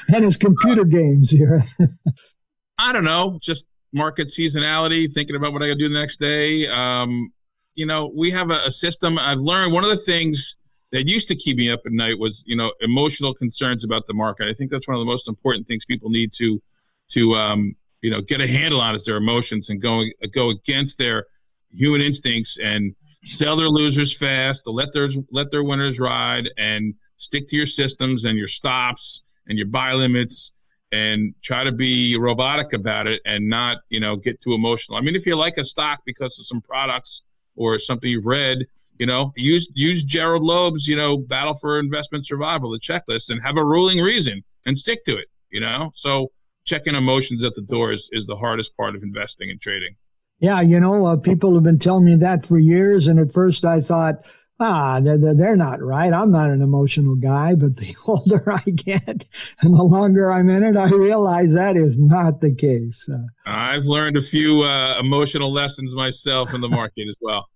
and 0.09 0.25
his 0.25 0.37
computer 0.37 0.85
games 0.85 1.31
here. 1.31 1.65
I 2.79 2.93
don't 2.93 3.05
know. 3.05 3.39
Just 3.43 3.67
market 3.93 4.29
seasonality, 4.29 5.13
thinking 5.13 5.37
about 5.37 5.53
what 5.53 5.63
I 5.63 5.69
got 5.69 5.75
to 5.75 5.79
do 5.79 5.89
the 5.89 5.99
next 5.99 6.21
day. 6.21 6.69
Um, 6.69 7.33
you 7.75 7.87
know, 7.87 8.13
we 8.15 8.31
have 8.31 8.51
a, 8.51 8.61
a 8.67 8.71
system. 8.71 9.19
I've 9.19 9.39
learned 9.39 9.73
one 9.73 9.85
of 9.85 9.91
the 9.91 9.97
things 9.97 10.57
that 10.93 11.07
used 11.07 11.29
to 11.29 11.37
keep 11.37 11.57
me 11.57 11.71
up 11.71 11.81
at 11.85 11.93
night 11.93 12.19
was 12.19 12.43
you 12.47 12.57
know 12.57 12.73
emotional 12.81 13.35
concerns 13.35 13.85
about 13.85 14.07
the 14.07 14.15
market. 14.15 14.49
I 14.49 14.55
think 14.55 14.71
that's 14.71 14.87
one 14.87 14.97
of 14.97 15.01
the 15.01 15.11
most 15.11 15.29
important 15.29 15.67
things 15.67 15.85
people 15.85 16.11
need 16.11 16.33
to 16.35 16.63
to 17.11 17.35
um, 17.35 17.75
you 18.03 18.11
know 18.11 18.21
get 18.21 18.41
a 18.41 18.47
handle 18.47 18.81
on 18.81 18.95
is 18.95 19.05
their 19.05 19.17
emotions 19.17 19.69
and 19.69 19.81
go 19.81 20.03
go 20.33 20.51
against 20.51 20.99
their 20.99 21.27
human 21.73 22.01
instincts 22.01 22.59
and 22.63 22.95
sell 23.25 23.57
their 23.57 23.69
losers 23.69 24.17
fast, 24.17 24.65
to 24.65 24.71
let 24.71 24.93
their 24.93 25.09
let 25.31 25.51
their 25.51 25.65
winners 25.65 25.99
ride, 25.99 26.49
and 26.57 26.95
stick 27.17 27.49
to 27.49 27.57
your 27.57 27.67
systems 27.67 28.25
and 28.25 28.39
your 28.39 28.49
stops 28.49 29.23
and 29.49 29.59
your 29.59 29.67
buy 29.67 29.93
limits 29.93 30.53
and 30.93 31.35
try 31.43 31.65
to 31.65 31.73
be 31.73 32.17
robotic 32.17 32.73
about 32.73 33.07
it 33.07 33.21
and 33.25 33.49
not 33.49 33.79
you 33.89 34.01
know 34.01 34.17
get 34.17 34.41
too 34.41 34.55
emotional. 34.55 34.97
I 34.97 35.01
mean, 35.01 35.17
if 35.17 35.27
you 35.27 35.35
like 35.37 35.57
a 35.59 35.65
stock 35.65 36.01
because 36.07 36.39
of 36.39 36.47
some 36.47 36.61
products 36.61 37.23
or 37.57 37.79
something 37.79 38.09
you've 38.09 38.27
read 38.27 38.59
you 38.99 39.07
know, 39.07 39.33
use 39.37 39.69
use 39.75 40.03
Gerald 40.03 40.43
Loeb's, 40.43 40.87
you 40.87 40.97
know, 40.97 41.17
Battle 41.17 41.55
for 41.55 41.79
Investment 41.79 42.27
Survival, 42.27 42.71
the 42.71 42.81
checklist, 42.81 43.31
and 43.31 43.41
have 43.43 43.57
a 43.57 43.65
ruling 43.65 44.01
reason 44.01 44.43
and 44.65 44.77
stick 44.77 45.05
to 45.05 45.17
it. 45.17 45.27
You 45.51 45.61
know, 45.61 45.91
so 45.95 46.31
checking 46.65 46.95
emotions 46.95 47.45
at 47.45 47.55
the 47.55 47.63
door 47.63 47.93
is, 47.93 48.09
is 48.13 48.27
the 48.27 48.37
hardest 48.37 48.77
part 48.77 48.97
of 48.97 49.03
investing 49.03 49.51
and 49.51 49.61
trading. 49.61 49.95
Yeah, 50.39 50.61
you 50.61 50.81
know, 50.81 51.07
uh, 51.07 51.17
people 51.17 51.55
have 51.55 51.63
been 51.63 51.79
telling 51.79 52.05
me 52.05 52.17
that 52.17 52.45
for 52.45 52.59
years, 52.59 53.07
and 53.07 53.19
at 53.19 53.33
first 53.33 53.65
I 53.65 53.81
thought, 53.81 54.17
ah, 54.61 55.01
they're, 55.01 55.35
they're 55.35 55.57
not 55.57 55.83
right. 55.83 56.13
I'm 56.13 56.31
not 56.31 56.51
an 56.51 56.61
emotional 56.61 57.15
guy, 57.15 57.55
but 57.55 57.77
the 57.77 57.95
older 58.07 58.53
I 58.53 58.71
get 58.71 59.25
and 59.61 59.75
the 59.75 59.83
longer 59.83 60.31
I'm 60.31 60.51
in 60.51 60.65
it, 60.65 60.77
I 60.77 60.89
realize 60.91 61.55
that 61.55 61.77
is 61.77 61.97
not 61.99 62.41
the 62.41 62.55
case. 62.55 63.09
Uh, 63.11 63.19
I've 63.47 63.85
learned 63.85 64.17
a 64.17 64.23
few 64.23 64.63
uh, 64.63 64.99
emotional 64.99 65.53
lessons 65.53 65.95
myself 65.95 66.53
in 66.53 66.61
the 66.61 66.69
market 66.69 67.07
as 67.09 67.17
well. 67.21 67.47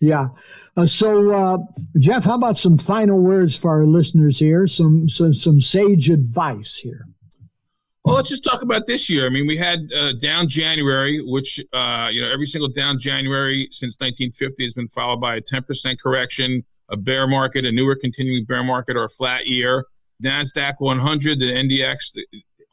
Yeah. 0.00 0.28
Uh, 0.76 0.86
so, 0.86 1.32
uh, 1.32 1.58
Jeff, 1.98 2.24
how 2.24 2.34
about 2.34 2.56
some 2.56 2.78
final 2.78 3.18
words 3.18 3.54
for 3.56 3.70
our 3.70 3.84
listeners 3.84 4.38
here? 4.38 4.66
Some 4.66 5.08
some, 5.08 5.32
some 5.32 5.60
sage 5.60 6.10
advice 6.10 6.76
here. 6.76 7.06
Well, 8.04 8.14
let's 8.14 8.30
just 8.30 8.42
talk 8.42 8.62
about 8.62 8.86
this 8.86 9.10
year. 9.10 9.26
I 9.26 9.28
mean, 9.28 9.46
we 9.46 9.58
had 9.58 9.80
uh, 9.94 10.12
down 10.22 10.48
January, 10.48 11.22
which 11.26 11.60
uh, 11.72 12.08
you 12.10 12.22
know 12.22 12.30
every 12.32 12.46
single 12.46 12.70
down 12.70 12.98
January 12.98 13.68
since 13.70 13.96
1950 13.98 14.64
has 14.64 14.72
been 14.72 14.88
followed 14.88 15.20
by 15.20 15.36
a 15.36 15.40
10% 15.40 15.98
correction, 16.00 16.64
a 16.88 16.96
bear 16.96 17.26
market, 17.26 17.66
a 17.66 17.72
newer 17.72 17.94
continuing 17.94 18.46
bear 18.46 18.64
market, 18.64 18.96
or 18.96 19.04
a 19.04 19.08
flat 19.08 19.46
year. 19.46 19.84
Nasdaq 20.24 20.74
100, 20.78 21.38
the 21.38 21.46
NDX, 21.46 22.18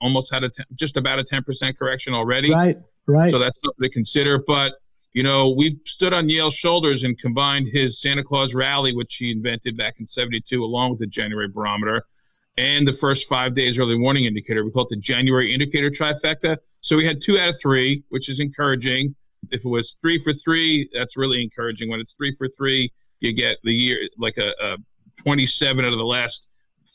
almost 0.02 0.32
had 0.32 0.44
a 0.44 0.50
t- 0.50 0.64
just 0.76 0.98
about 0.98 1.20
a 1.20 1.24
10% 1.24 1.78
correction 1.78 2.14
already. 2.14 2.52
Right, 2.52 2.78
right. 3.06 3.32
So 3.32 3.40
that's 3.40 3.60
something 3.62 3.84
to 3.84 3.90
consider. 3.90 4.44
But 4.46 4.74
you 5.14 5.24
know, 5.24 5.50
we've 5.50 5.80
stood 5.86 6.14
on 6.14 6.30
Yale's 6.30 6.56
shoulders 6.56 7.04
and 7.04 7.18
combined 7.18 7.68
his 7.72 8.00
Santa 8.02 8.24
Claus 8.24 8.54
rally, 8.54 8.96
which 8.96 9.16
he 9.16 9.32
invented 9.32 9.78
back 9.78 9.96
in 10.00 10.08
72, 10.08 10.64
along 10.64 10.92
with 10.92 11.00
the 11.00 11.08
January 11.08 11.48
barometer 11.48 12.06
and 12.58 12.88
the 12.88 12.94
first 12.94 13.28
five 13.28 13.56
days 13.56 13.78
early 13.78 13.98
warning 13.98 14.26
indicator. 14.26 14.64
We 14.66 14.72
call 14.72 14.84
it 14.84 14.90
the 14.90 14.98
January 14.98 15.54
indicator 15.54 15.90
trifecta. 15.90 16.58
So 16.82 16.96
we 16.96 17.06
had 17.06 17.22
two 17.22 17.40
out 17.40 17.50
of 17.50 17.60
three, 17.60 18.04
which 18.10 18.30
is 18.30 18.40
encouraging. 18.40 19.16
If 19.52 19.66
it 19.66 19.70
was 19.70 19.96
three 20.02 20.18
for 20.18 20.34
three, 20.34 20.90
that's 20.94 21.18
really 21.18 21.42
encouraging. 21.42 21.90
When 21.90 22.00
it's 22.00 22.14
three 22.14 22.34
for 22.34 22.48
three, 22.50 22.92
you 23.20 23.34
get 23.34 23.58
the 23.64 23.72
year 23.72 23.98
like 24.18 24.38
a, 24.38 24.52
a 24.62 24.78
27 25.18 25.86
out 25.86 25.92
of 25.92 25.98
the 25.98 26.06
last 26.06 26.48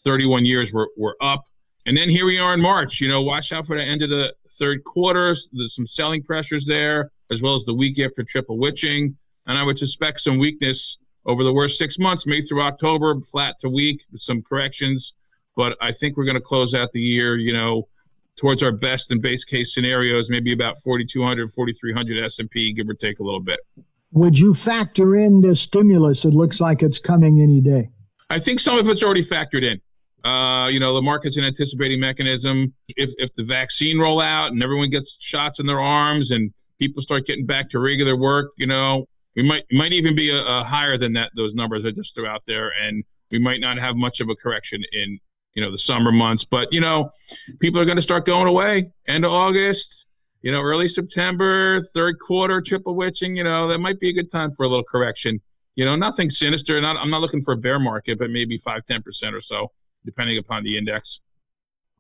31 0.05 0.45
years 0.45 0.73
were, 0.73 0.89
were 0.97 1.17
up. 1.21 1.45
And 1.87 1.97
then 1.97 2.09
here 2.09 2.27
we 2.27 2.39
are 2.39 2.55
in 2.55 2.61
March. 2.61 3.01
You 3.01 3.09
know, 3.09 3.23
watch 3.23 3.53
out 3.53 3.67
for 3.67 3.77
the 3.77 3.83
end 3.83 4.03
of 4.03 4.11
the 4.11 4.35
third 4.53 4.85
quarter. 4.85 5.37
There's 5.53 5.75
some 5.75 5.87
selling 5.87 6.23
pressures 6.23 6.65
there 6.65 7.11
as 7.33 7.43
well 7.43 7.55
as 7.55 7.65
the 7.65 7.75
week 7.75 7.99
after 7.99 8.23
triple 8.23 8.59
witching. 8.59 9.17
And 9.47 9.59
I 9.59 9.63
would 9.63 9.79
suspect 9.79 10.21
some 10.21 10.39
weakness 10.39 10.99
over 11.27 11.45
the 11.45 11.53
worst 11.53 11.79
six 11.79 11.99
months, 11.99 12.27
May 12.27 12.43
through 12.43 12.63
October, 12.63 13.21
flat 13.21 13.59
to 13.61 13.69
weak, 13.69 14.01
with 14.11 14.21
some 14.21 14.43
corrections. 14.43 15.15
But 15.57 15.77
I 15.81 15.93
think 15.93 16.17
we're 16.17 16.25
going 16.25 16.37
to 16.37 16.41
close 16.41 16.75
out 16.75 16.93
the 16.93 17.01
year, 17.01 17.37
you 17.37 17.53
know, 17.53 17.89
towards 18.37 18.63
our 18.63 18.73
best 18.73 19.11
and 19.11 19.21
base 19.21 19.45
case 19.45 19.75
scenarios, 19.75 20.31
maybe 20.31 20.53
about 20.53 20.81
4,200, 20.81 21.51
4,300 21.51 22.25
S&P, 22.25 22.73
give 22.73 22.89
or 22.89 22.95
take 22.95 23.19
a 23.19 23.23
little 23.23 23.41
bit. 23.41 23.61
Would 24.13 24.39
you 24.39 24.55
factor 24.55 25.17
in 25.17 25.41
the 25.41 25.55
stimulus? 25.57 26.25
It 26.25 26.35
looks 26.35 26.61
like 26.61 26.83
it's 26.83 26.99
coming 26.99 27.41
any 27.41 27.61
day. 27.61 27.91
I 28.31 28.39
think 28.39 28.61
some 28.61 28.79
of 28.79 28.89
it's 28.89 29.03
already 29.03 29.23
factored 29.23 29.63
in. 29.63 29.81
Uh, 30.29 30.69
you 30.69 30.79
know, 30.79 30.95
the 30.95 31.03
market's 31.03 31.37
an 31.37 31.45
anticipating 31.45 31.99
mechanism. 31.99 32.73
If 32.97 33.11
if 33.19 33.35
the 33.35 33.43
vaccine 33.43 33.99
roll 33.99 34.21
out 34.21 34.53
and 34.53 34.63
everyone 34.63 34.91
gets 34.91 35.17
shots 35.21 35.59
in 35.59 35.67
their 35.67 35.81
arms 35.81 36.31
and 36.31 36.53
people 36.83 37.01
start 37.01 37.27
getting 37.27 37.47
back 37.47 37.71
to 37.71 37.79
regular 37.79 38.17
work, 38.17 38.51
you 38.59 38.67
know, 38.67 39.07
we 39.37 39.43
might 39.45 39.65
might 39.71 39.93
even 39.93 40.17
be 40.17 40.31
a, 40.31 40.45
a 40.45 40.65
higher 40.65 40.99
than 40.99 41.13
that. 41.13 41.31
Those 41.37 41.55
numbers 41.55 41.85
I 41.85 41.93
just 41.93 42.13
threw 42.15 42.27
out 42.27 42.43
there, 42.47 42.73
and 42.83 43.05
we 43.31 43.39
might 43.39 43.61
not 43.61 43.79
have 43.79 43.95
much 43.95 44.19
of 44.19 44.29
a 44.29 44.35
correction 44.35 44.83
in 44.93 45.19
you 45.55 45.63
know 45.63 45.71
the 45.71 45.79
summer 45.79 46.11
months. 46.11 46.45
But 46.45 46.73
you 46.73 46.81
know, 46.81 47.11
people 47.61 47.81
are 47.81 47.85
going 47.85 47.97
to 47.97 48.03
start 48.03 48.27
going 48.27 48.49
away 48.49 48.91
end 49.07 49.25
of 49.25 49.31
August. 49.33 50.07
You 50.43 50.51
know, 50.51 50.61
early 50.61 50.89
September, 50.89 51.83
third 51.95 52.17
quarter, 52.19 52.61
triple 52.61 52.97
witching. 52.97 53.37
You 53.37 53.45
know, 53.45 53.69
that 53.69 53.79
might 53.79 54.01
be 54.01 54.11
a 54.11 54.13
good 54.13 54.31
time 54.31 54.53
for 54.53 54.65
a 54.65 54.69
little 54.69 54.85
correction. 54.85 55.41
You 55.77 55.85
know, 55.85 55.95
nothing 55.95 56.29
sinister. 56.29 56.81
Not, 56.81 56.97
I'm 56.97 57.11
not 57.11 57.21
looking 57.21 57.43
for 57.43 57.55
a 57.55 57.57
bear 57.57 57.79
market, 57.79 58.19
but 58.19 58.29
maybe 58.31 58.59
five, 58.59 58.85
ten 58.87 59.03
percent 59.03 59.37
or 59.37 59.41
so, 59.41 59.71
depending 60.05 60.37
upon 60.39 60.65
the 60.65 60.77
index. 60.77 61.21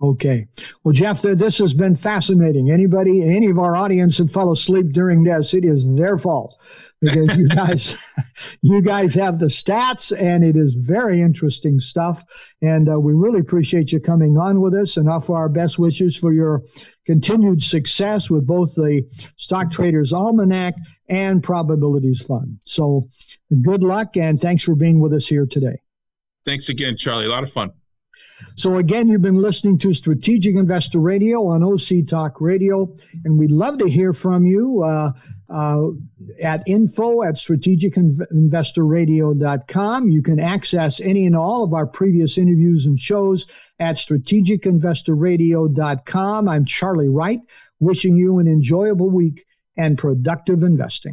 Okay. 0.00 0.46
Well, 0.82 0.92
Jeff, 0.92 1.22
this 1.22 1.58
has 1.58 1.74
been 1.74 1.94
fascinating. 1.94 2.70
Anybody, 2.70 3.22
any 3.22 3.46
of 3.46 3.58
our 3.58 3.76
audience 3.76 4.18
that 4.18 4.30
fell 4.30 4.50
asleep 4.50 4.92
during 4.92 5.22
this, 5.22 5.54
it 5.54 5.64
is 5.64 5.86
their 5.94 6.18
fault 6.18 6.58
because 7.02 7.36
you 7.36 7.48
guys, 7.54 8.02
you 8.62 8.80
guys 8.80 9.14
have 9.14 9.38
the 9.38 9.46
stats, 9.46 10.16
and 10.18 10.42
it 10.42 10.56
is 10.56 10.74
very 10.74 11.20
interesting 11.20 11.78
stuff. 11.78 12.24
And 12.62 12.88
uh, 12.88 12.98
we 12.98 13.12
really 13.12 13.40
appreciate 13.40 13.92
you 13.92 14.00
coming 14.00 14.38
on 14.38 14.60
with 14.60 14.74
us, 14.74 14.96
and 14.96 15.08
offer 15.08 15.36
our 15.36 15.48
best 15.48 15.78
wishes 15.78 16.16
for 16.16 16.32
your 16.32 16.62
continued 17.04 17.62
success 17.62 18.30
with 18.30 18.46
both 18.46 18.74
the 18.74 19.02
Stock 19.36 19.70
Traders 19.70 20.12
Almanac 20.12 20.74
and 21.08 21.42
Probabilities 21.42 22.22
Fund. 22.22 22.58
So, 22.64 23.02
good 23.62 23.82
luck, 23.82 24.16
and 24.16 24.40
thanks 24.40 24.62
for 24.62 24.74
being 24.74 25.00
with 25.00 25.12
us 25.12 25.26
here 25.26 25.46
today. 25.46 25.76
Thanks 26.44 26.68
again, 26.68 26.96
Charlie. 26.96 27.26
A 27.26 27.28
lot 27.28 27.42
of 27.42 27.52
fun. 27.52 27.70
So, 28.56 28.76
again, 28.76 29.08
you've 29.08 29.22
been 29.22 29.42
listening 29.42 29.78
to 29.78 29.94
Strategic 29.94 30.54
Investor 30.54 30.98
Radio 30.98 31.46
on 31.46 31.62
OC 31.62 32.06
Talk 32.06 32.38
Radio, 32.40 32.94
and 33.24 33.38
we'd 33.38 33.50
love 33.50 33.78
to 33.78 33.88
hear 33.88 34.12
from 34.12 34.44
you 34.44 34.82
uh, 34.82 35.12
uh, 35.48 35.82
at 36.42 36.62
info 36.66 37.22
at 37.22 37.34
strategicinvestorradio.com. 37.34 40.08
You 40.08 40.22
can 40.22 40.40
access 40.40 41.00
any 41.00 41.26
and 41.26 41.36
all 41.36 41.62
of 41.62 41.74
our 41.74 41.86
previous 41.86 42.38
interviews 42.38 42.86
and 42.86 42.98
shows 42.98 43.46
at 43.78 43.96
strategicinvestorradio.com. 43.96 46.48
I'm 46.48 46.64
Charlie 46.64 47.08
Wright, 47.08 47.40
wishing 47.80 48.16
you 48.16 48.38
an 48.38 48.46
enjoyable 48.46 49.10
week 49.10 49.44
and 49.76 49.98
productive 49.98 50.62
investing. 50.62 51.12